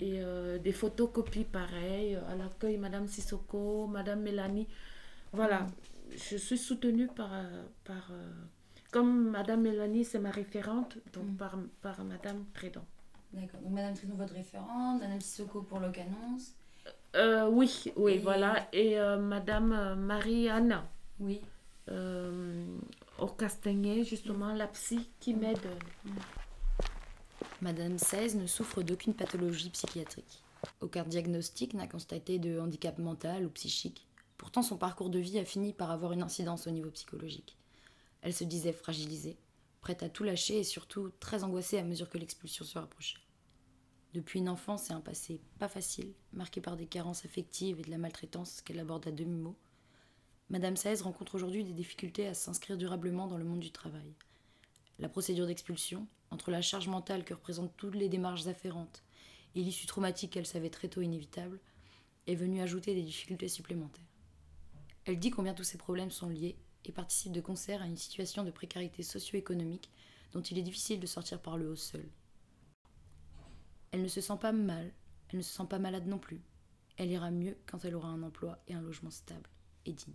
Et 0.00 0.20
euh, 0.20 0.58
des 0.58 0.72
photocopies 0.72 1.44
pareilles, 1.44 2.16
à 2.16 2.34
l'accueil 2.34 2.76
Madame 2.76 3.06
Sissoko, 3.06 3.86
Madame 3.86 4.20
Mélanie. 4.20 4.66
Voilà, 5.32 5.66
je 6.10 6.36
suis 6.36 6.58
soutenue 6.58 7.06
par... 7.08 7.32
Euh, 7.32 7.64
par 7.84 8.10
euh, 8.10 8.32
comme 8.90 9.30
Madame 9.30 9.62
Mélanie, 9.62 10.04
c'est 10.04 10.18
ma 10.18 10.30
référente, 10.30 10.96
donc 11.12 11.26
mm. 11.26 11.36
par, 11.36 11.58
par 11.82 12.04
Madame 12.04 12.44
Trédon. 12.54 12.82
D'accord, 13.32 13.60
donc 13.60 13.72
Madame 13.72 13.94
Trédon, 13.94 14.14
votre 14.16 14.34
référente, 14.34 15.00
Madame 15.00 15.20
Sissoko 15.20 15.62
pour 15.62 15.80
l'Ocanonce 15.80 16.54
Oui, 17.50 17.92
oui, 17.96 18.18
voilà. 18.18 18.68
Et 18.72 18.96
Madame 19.20 19.94
Marie-Anne. 19.96 20.82
Oui. 21.20 21.40
au 21.88 23.26
Castagnet, 23.26 24.04
justement, 24.04 24.52
la 24.52 24.66
psy 24.68 25.10
qui 25.20 25.34
m'aide. 25.34 25.66
Mm. 26.04 26.10
Madame 27.62 27.98
16 27.98 28.36
ne 28.36 28.46
souffre 28.46 28.82
d'aucune 28.82 29.14
pathologie 29.14 29.70
psychiatrique. 29.70 30.42
Aucun 30.80 31.04
diagnostic 31.04 31.74
n'a 31.74 31.86
constaté 31.86 32.38
de 32.38 32.60
handicap 32.60 32.98
mental 32.98 33.46
ou 33.46 33.50
psychique. 33.50 34.06
Pourtant, 34.36 34.62
son 34.62 34.76
parcours 34.76 35.10
de 35.10 35.18
vie 35.18 35.38
a 35.38 35.44
fini 35.44 35.72
par 35.72 35.90
avoir 35.90 36.12
une 36.12 36.22
incidence 36.22 36.66
au 36.66 36.70
niveau 36.70 36.90
psychologique. 36.90 37.56
Elle 38.22 38.34
se 38.34 38.44
disait 38.44 38.72
fragilisée, 38.72 39.38
prête 39.80 40.02
à 40.02 40.08
tout 40.08 40.24
lâcher 40.24 40.58
et 40.58 40.64
surtout 40.64 41.10
très 41.20 41.44
angoissée 41.44 41.78
à 41.78 41.84
mesure 41.84 42.10
que 42.10 42.18
l'expulsion 42.18 42.64
se 42.64 42.78
rapprochait. 42.78 43.18
Depuis 44.12 44.38
une 44.38 44.48
enfance 44.48 44.90
et 44.90 44.94
un 44.94 45.00
passé 45.00 45.40
pas 45.58 45.68
facile, 45.68 46.12
marqué 46.32 46.60
par 46.60 46.76
des 46.76 46.86
carences 46.86 47.24
affectives 47.24 47.80
et 47.80 47.84
de 47.84 47.90
la 47.90 47.98
maltraitance 47.98 48.60
qu'elle 48.60 48.80
aborde 48.80 49.06
à 49.08 49.12
demi-mot, 49.12 49.56
Madame 50.48 50.76
16 50.76 51.02
rencontre 51.02 51.34
aujourd'hui 51.34 51.64
des 51.64 51.72
difficultés 51.72 52.26
à 52.26 52.34
s'inscrire 52.34 52.76
durablement 52.76 53.26
dans 53.26 53.38
le 53.38 53.44
monde 53.44 53.60
du 53.60 53.72
travail. 53.72 54.14
La 54.98 55.08
procédure 55.08 55.46
d'expulsion, 55.46 56.06
entre 56.30 56.50
la 56.50 56.62
charge 56.62 56.88
mentale 56.88 57.24
que 57.24 57.34
représentent 57.34 57.76
toutes 57.76 57.94
les 57.94 58.08
démarches 58.08 58.46
afférentes 58.46 59.04
et 59.54 59.62
l'issue 59.62 59.86
traumatique 59.86 60.32
qu'elle 60.32 60.46
savait 60.46 60.70
très 60.70 60.88
tôt 60.88 61.02
inévitable, 61.02 61.60
est 62.26 62.34
venue 62.34 62.60
ajouter 62.60 62.94
des 62.94 63.02
difficultés 63.02 63.48
supplémentaires. 63.48 64.04
Elle 65.04 65.18
dit 65.18 65.30
combien 65.30 65.54
tous 65.54 65.64
ces 65.64 65.78
problèmes 65.78 66.10
sont 66.10 66.28
liés 66.28 66.56
et 66.84 66.92
participent 66.92 67.32
de 67.32 67.40
concert 67.40 67.82
à 67.82 67.86
une 67.86 67.96
situation 67.96 68.42
de 68.42 68.50
précarité 68.50 69.02
socio-économique 69.02 69.90
dont 70.32 70.42
il 70.42 70.58
est 70.58 70.62
difficile 70.62 71.00
de 71.00 71.06
sortir 71.06 71.40
par 71.40 71.56
le 71.56 71.68
haut 71.68 71.76
seul. 71.76 72.08
Elle 73.92 74.02
ne 74.02 74.08
se 74.08 74.20
sent 74.20 74.36
pas 74.40 74.52
mal, 74.52 74.92
elle 75.28 75.38
ne 75.38 75.42
se 75.42 75.54
sent 75.54 75.66
pas 75.68 75.78
malade 75.78 76.06
non 76.06 76.18
plus. 76.18 76.42
Elle 76.96 77.10
ira 77.10 77.30
mieux 77.30 77.56
quand 77.66 77.84
elle 77.84 77.94
aura 77.94 78.08
un 78.08 78.22
emploi 78.22 78.58
et 78.66 78.74
un 78.74 78.82
logement 78.82 79.10
stable 79.10 79.48
et 79.84 79.92
digne. 79.92 80.14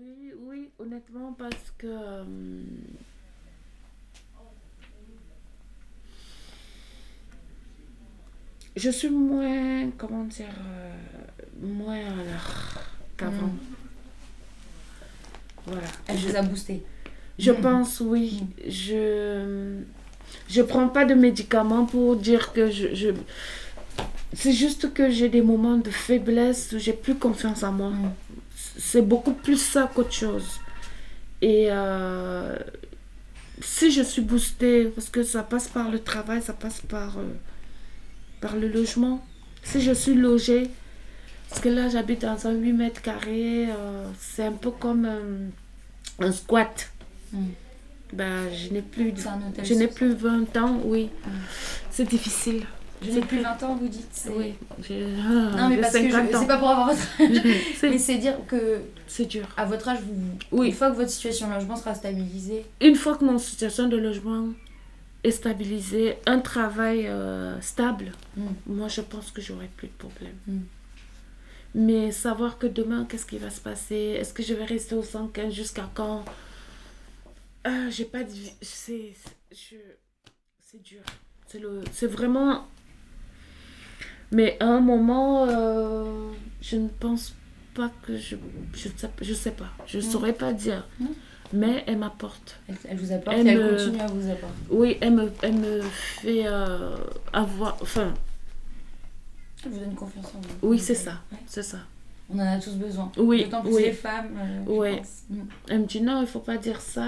Oui, 0.00 0.32
oui, 0.46 0.68
honnêtement, 0.78 1.34
parce 1.36 1.72
que. 1.76 1.86
Euh, 1.86 2.24
je 8.76 8.90
suis 8.90 9.10
moins, 9.10 9.90
comment 9.96 10.22
dire, 10.24 10.46
euh, 10.46 10.94
moins 11.60 11.96
à 11.96 12.14
l'heure 12.14 12.80
qu'avant. 13.16 13.46
Mm. 13.46 13.58
Voilà. 15.66 15.88
Elle 16.06 16.16
vous 16.16 16.36
a 16.36 16.42
boosté. 16.42 16.84
Je 17.38 17.50
mm. 17.50 17.60
pense, 17.60 18.00
oui. 18.00 18.42
Mm. 18.42 18.70
Je 18.70 19.80
je 20.48 20.62
prends 20.62 20.88
pas 20.88 21.06
de 21.06 21.14
médicaments 21.14 21.86
pour 21.86 22.14
dire 22.14 22.52
que 22.52 22.70
je, 22.70 22.94
je... 22.94 23.08
c'est 24.34 24.52
juste 24.52 24.92
que 24.92 25.10
j'ai 25.10 25.30
des 25.30 25.40
moments 25.40 25.78
de 25.78 25.90
faiblesse 25.90 26.72
où 26.72 26.78
j'ai 26.78 26.92
plus 26.92 27.14
confiance 27.14 27.62
en 27.62 27.72
moi 27.72 27.92
c'est 28.78 29.02
beaucoup 29.02 29.32
plus 29.32 29.60
ça 29.60 29.90
qu'autre 29.92 30.12
chose. 30.12 30.60
Et 31.42 31.66
euh, 31.70 32.56
si 33.60 33.90
je 33.90 34.02
suis 34.02 34.22
boostée, 34.22 34.84
parce 34.94 35.08
que 35.08 35.22
ça 35.22 35.42
passe 35.42 35.68
par 35.68 35.90
le 35.90 35.98
travail, 35.98 36.40
ça 36.40 36.52
passe 36.52 36.80
par, 36.80 37.18
euh, 37.18 37.34
par 38.40 38.56
le 38.56 38.68
logement. 38.68 39.24
Si 39.64 39.80
je 39.80 39.92
suis 39.92 40.14
logée, 40.14 40.70
parce 41.48 41.60
que 41.60 41.68
là 41.68 41.88
j'habite 41.88 42.22
dans 42.22 42.46
un 42.46 42.52
8 42.52 42.72
mètres 42.72 43.02
carrés, 43.02 43.68
euh, 43.68 44.04
c'est 44.18 44.44
un 44.44 44.52
peu 44.52 44.70
comme 44.70 45.08
un 46.20 46.32
squat. 46.32 46.90
Hmm. 47.32 47.48
Ben, 48.12 48.48
je 48.54 48.72
n'ai 48.72 48.80
plus, 48.80 49.12
je 49.62 49.74
n'ai 49.74 49.88
plus 49.88 50.14
20 50.14 50.56
ans, 50.56 50.80
oui. 50.84 51.10
Hmm. 51.26 51.30
C'est 51.90 52.08
difficile. 52.08 52.64
Je 53.02 53.10
n'ai 53.12 53.20
plus 53.20 53.40
20 53.40 53.62
ans, 53.62 53.76
vous 53.76 53.88
dites 53.88 54.28
Oui. 54.34 54.54
Ah, 54.70 55.56
non, 55.56 55.68
mais 55.68 55.78
parce 55.78 55.92
que 55.92 56.10
c'est 56.10 56.46
pas 56.46 56.58
pour 56.58 56.70
avoir 56.70 56.88
votre 56.88 57.00
âge. 57.20 57.82
mais 57.82 57.98
c'est 57.98 58.18
dire 58.18 58.34
que. 58.46 58.80
C'est 59.06 59.26
dur. 59.26 59.46
À 59.56 59.64
votre 59.64 59.88
âge, 59.88 59.98
vous, 60.00 60.38
oui. 60.52 60.68
une 60.68 60.74
fois 60.74 60.90
que 60.90 60.96
votre 60.96 61.10
situation 61.10 61.48
de 61.48 61.54
logement 61.54 61.76
sera 61.76 61.94
stabilisée. 61.94 62.64
Une 62.80 62.96
fois 62.96 63.16
que 63.16 63.24
mon 63.24 63.38
situation 63.38 63.88
de 63.88 63.96
logement 63.96 64.48
est 65.24 65.30
stabilisée, 65.30 66.16
un 66.26 66.40
travail 66.40 67.06
euh, 67.06 67.60
stable, 67.60 68.12
hmm. 68.36 68.46
moi 68.66 68.88
je 68.88 69.00
pense 69.00 69.30
que 69.30 69.40
j'aurai 69.40 69.68
plus 69.76 69.88
de 69.88 69.92
problème. 69.92 70.36
Hmm. 70.46 70.60
Mais 71.74 72.10
savoir 72.12 72.58
que 72.58 72.66
demain, 72.66 73.06
qu'est-ce 73.08 73.26
qui 73.26 73.38
va 73.38 73.50
se 73.50 73.60
passer? 73.60 74.16
Est-ce 74.18 74.32
que 74.32 74.42
je 74.42 74.54
vais 74.54 74.64
rester 74.64 74.94
au 74.94 75.02
115 75.02 75.52
jusqu'à 75.52 75.88
quand? 75.94 76.24
Ah, 77.64 77.90
J'ai 77.90 78.04
pas 78.04 78.24
de. 78.24 78.30
C'est. 78.62 79.14
C'est 79.50 80.82
dur. 80.82 81.00
C'est 81.92 82.06
vraiment 82.06 82.66
mais 84.30 84.56
à 84.60 84.66
un 84.66 84.80
moment, 84.80 85.46
euh, 85.48 86.30
je 86.60 86.76
ne 86.76 86.88
pense 86.88 87.34
pas 87.74 87.90
que 88.02 88.16
je. 88.16 88.36
Je 88.74 88.88
sais, 88.88 89.10
je 89.20 89.34
sais 89.34 89.52
pas. 89.52 89.70
Je 89.86 89.98
ne 89.98 90.02
saurais 90.02 90.32
pas 90.32 90.52
dire. 90.52 90.86
Mais 91.52 91.82
elle 91.86 91.96
m'apporte. 91.96 92.60
Elle, 92.86 92.98
vous 92.98 93.10
apporte 93.10 93.36
elle, 93.38 93.46
et 93.46 93.50
elle 93.52 93.76
continue 93.76 94.00
à 94.00 94.06
vous 94.06 94.30
apporter. 94.30 94.54
Oui, 94.70 94.98
elle 95.00 95.14
me, 95.14 95.32
elle 95.42 95.54
me 95.54 95.80
fait 95.80 96.46
euh, 96.46 96.96
avoir. 97.32 97.78
Enfin. 97.80 98.12
Elle 99.64 99.72
vous 99.72 99.78
donne 99.80 99.94
confiance 99.94 100.26
en 100.26 100.40
vous. 100.40 100.68
Oui, 100.68 100.78
c'est 100.78 100.94
ça. 100.94 101.22
C'est 101.46 101.62
ça. 101.62 101.78
On 102.30 102.38
en 102.38 102.46
a 102.46 102.58
tous 102.58 102.74
besoin. 102.74 103.10
Oui. 103.16 103.44
D'autant 103.44 103.62
plus 103.62 103.78
les 103.78 103.92
femmes. 103.92 104.36
Euh, 104.36 104.64
oui. 104.66 105.00
Mm. 105.30 105.42
Elle 105.70 105.80
me 105.80 105.86
dit 105.86 106.02
non, 106.02 106.18
il 106.18 106.22
ne 106.22 106.26
faut 106.26 106.40
pas 106.40 106.58
dire 106.58 106.80
ça 106.82 107.06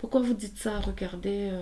pourquoi 0.00 0.20
vous 0.20 0.34
dites 0.34 0.58
ça? 0.58 0.80
Regardez, 0.80 1.52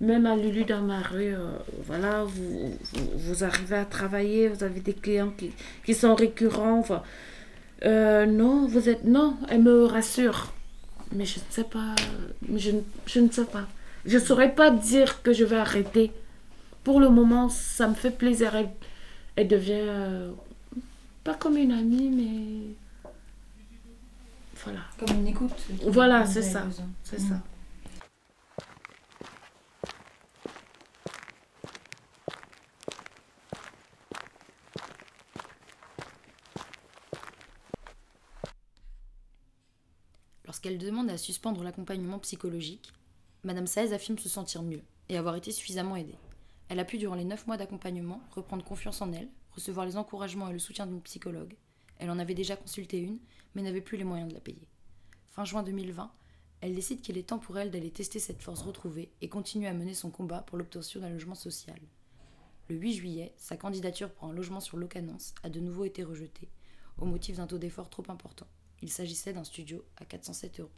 même 0.00 0.26
à 0.26 0.34
Lulu 0.36 0.64
dans 0.64 0.80
ma 0.82 1.00
rue, 1.00 1.34
euh, 1.34 1.52
voilà, 1.86 2.24
vous, 2.24 2.70
vous, 2.92 3.10
vous 3.16 3.44
arrivez 3.44 3.76
à 3.76 3.84
travailler, 3.84 4.48
vous 4.48 4.64
avez 4.64 4.80
des 4.80 4.94
clients 4.94 5.30
qui, 5.36 5.52
qui 5.84 5.94
sont 5.94 6.14
récurrents. 6.14 6.78
Enfin, 6.78 7.02
euh, 7.84 8.26
non, 8.26 8.66
vous 8.66 8.88
êtes. 8.88 9.04
Non, 9.04 9.36
elle 9.48 9.62
me 9.62 9.84
rassure. 9.84 10.52
Mais 11.12 11.24
je 11.24 11.38
ne 11.40 11.44
sais 11.50 11.64
pas. 11.64 11.94
Je, 12.56 12.70
ne- 12.70 12.80
je 13.06 13.20
ne 13.20 13.30
sais 13.30 13.44
pas. 13.44 13.66
Je 14.06 14.16
ne 14.16 14.22
saurais 14.22 14.54
pas 14.54 14.70
dire 14.70 15.22
que 15.22 15.32
je 15.32 15.44
vais 15.44 15.56
arrêter. 15.56 16.12
Pour 16.84 17.00
le 17.00 17.08
moment, 17.10 17.48
ça 17.50 17.86
me 17.88 17.94
fait 17.94 18.10
plaisir. 18.10 18.54
Elle, 18.56 18.70
elle 19.36 19.48
devient. 19.48 19.72
euh, 19.82 20.30
pas 21.24 21.34
comme 21.34 21.56
une 21.58 21.72
amie, 21.72 22.08
mais. 22.10 22.74
Voilà. 24.64 24.80
Comme 24.98 25.18
une 25.18 25.28
écoute. 25.28 25.52
Voilà, 25.86 26.24
c'est 26.26 26.42
ça. 26.42 26.60
besoin. 26.60 26.86
C'est 27.04 27.20
Mm. 27.20 27.28
ça. 27.28 27.34
Lorsqu'elle 40.46 40.78
demande 40.78 41.09
à 41.09 41.09
suspendre 41.20 41.62
l'accompagnement 41.62 42.18
psychologique, 42.18 42.92
Madame 43.44 43.66
Saez 43.66 43.92
affirme 43.92 44.18
se 44.18 44.28
sentir 44.28 44.62
mieux 44.62 44.82
et 45.08 45.16
avoir 45.16 45.36
été 45.36 45.52
suffisamment 45.52 45.96
aidée. 45.96 46.18
Elle 46.68 46.80
a 46.80 46.84
pu, 46.84 46.98
durant 46.98 47.14
les 47.14 47.24
9 47.24 47.46
mois 47.46 47.56
d'accompagnement, 47.56 48.20
reprendre 48.30 48.64
confiance 48.64 49.00
en 49.02 49.12
elle, 49.12 49.28
recevoir 49.52 49.86
les 49.86 49.96
encouragements 49.96 50.48
et 50.48 50.52
le 50.52 50.58
soutien 50.58 50.86
d'une 50.86 51.02
psychologue. 51.02 51.54
Elle 51.98 52.10
en 52.10 52.18
avait 52.18 52.34
déjà 52.34 52.56
consulté 52.56 52.98
une, 52.98 53.18
mais 53.54 53.62
n'avait 53.62 53.80
plus 53.80 53.98
les 53.98 54.04
moyens 54.04 54.28
de 54.28 54.34
la 54.34 54.40
payer. 54.40 54.68
Fin 55.30 55.44
juin 55.44 55.62
2020, 55.62 56.10
elle 56.60 56.74
décide 56.74 57.00
qu'il 57.00 57.18
est 57.18 57.28
temps 57.28 57.38
pour 57.38 57.58
elle 57.58 57.70
d'aller 57.70 57.90
tester 57.90 58.18
cette 58.18 58.42
force 58.42 58.62
retrouvée 58.62 59.10
et 59.20 59.28
continuer 59.28 59.68
à 59.68 59.74
mener 59.74 59.94
son 59.94 60.10
combat 60.10 60.42
pour 60.42 60.58
l'obtention 60.58 61.00
d'un 61.00 61.08
logement 61.08 61.34
social. 61.34 61.78
Le 62.68 62.76
8 62.76 62.92
juillet, 62.94 63.34
sa 63.36 63.56
candidature 63.56 64.10
pour 64.10 64.28
un 64.28 64.32
logement 64.32 64.60
sur 64.60 64.76
Locanance 64.76 65.34
a 65.42 65.48
de 65.48 65.60
nouveau 65.60 65.84
été 65.84 66.04
rejetée, 66.04 66.48
au 66.98 67.06
motif 67.06 67.38
d'un 67.38 67.46
taux 67.46 67.58
d'effort 67.58 67.90
trop 67.90 68.04
important. 68.08 68.46
Il 68.82 68.90
s'agissait 68.90 69.32
d'un 69.32 69.44
studio 69.44 69.84
à 69.96 70.04
407 70.04 70.60
euros. 70.60 70.70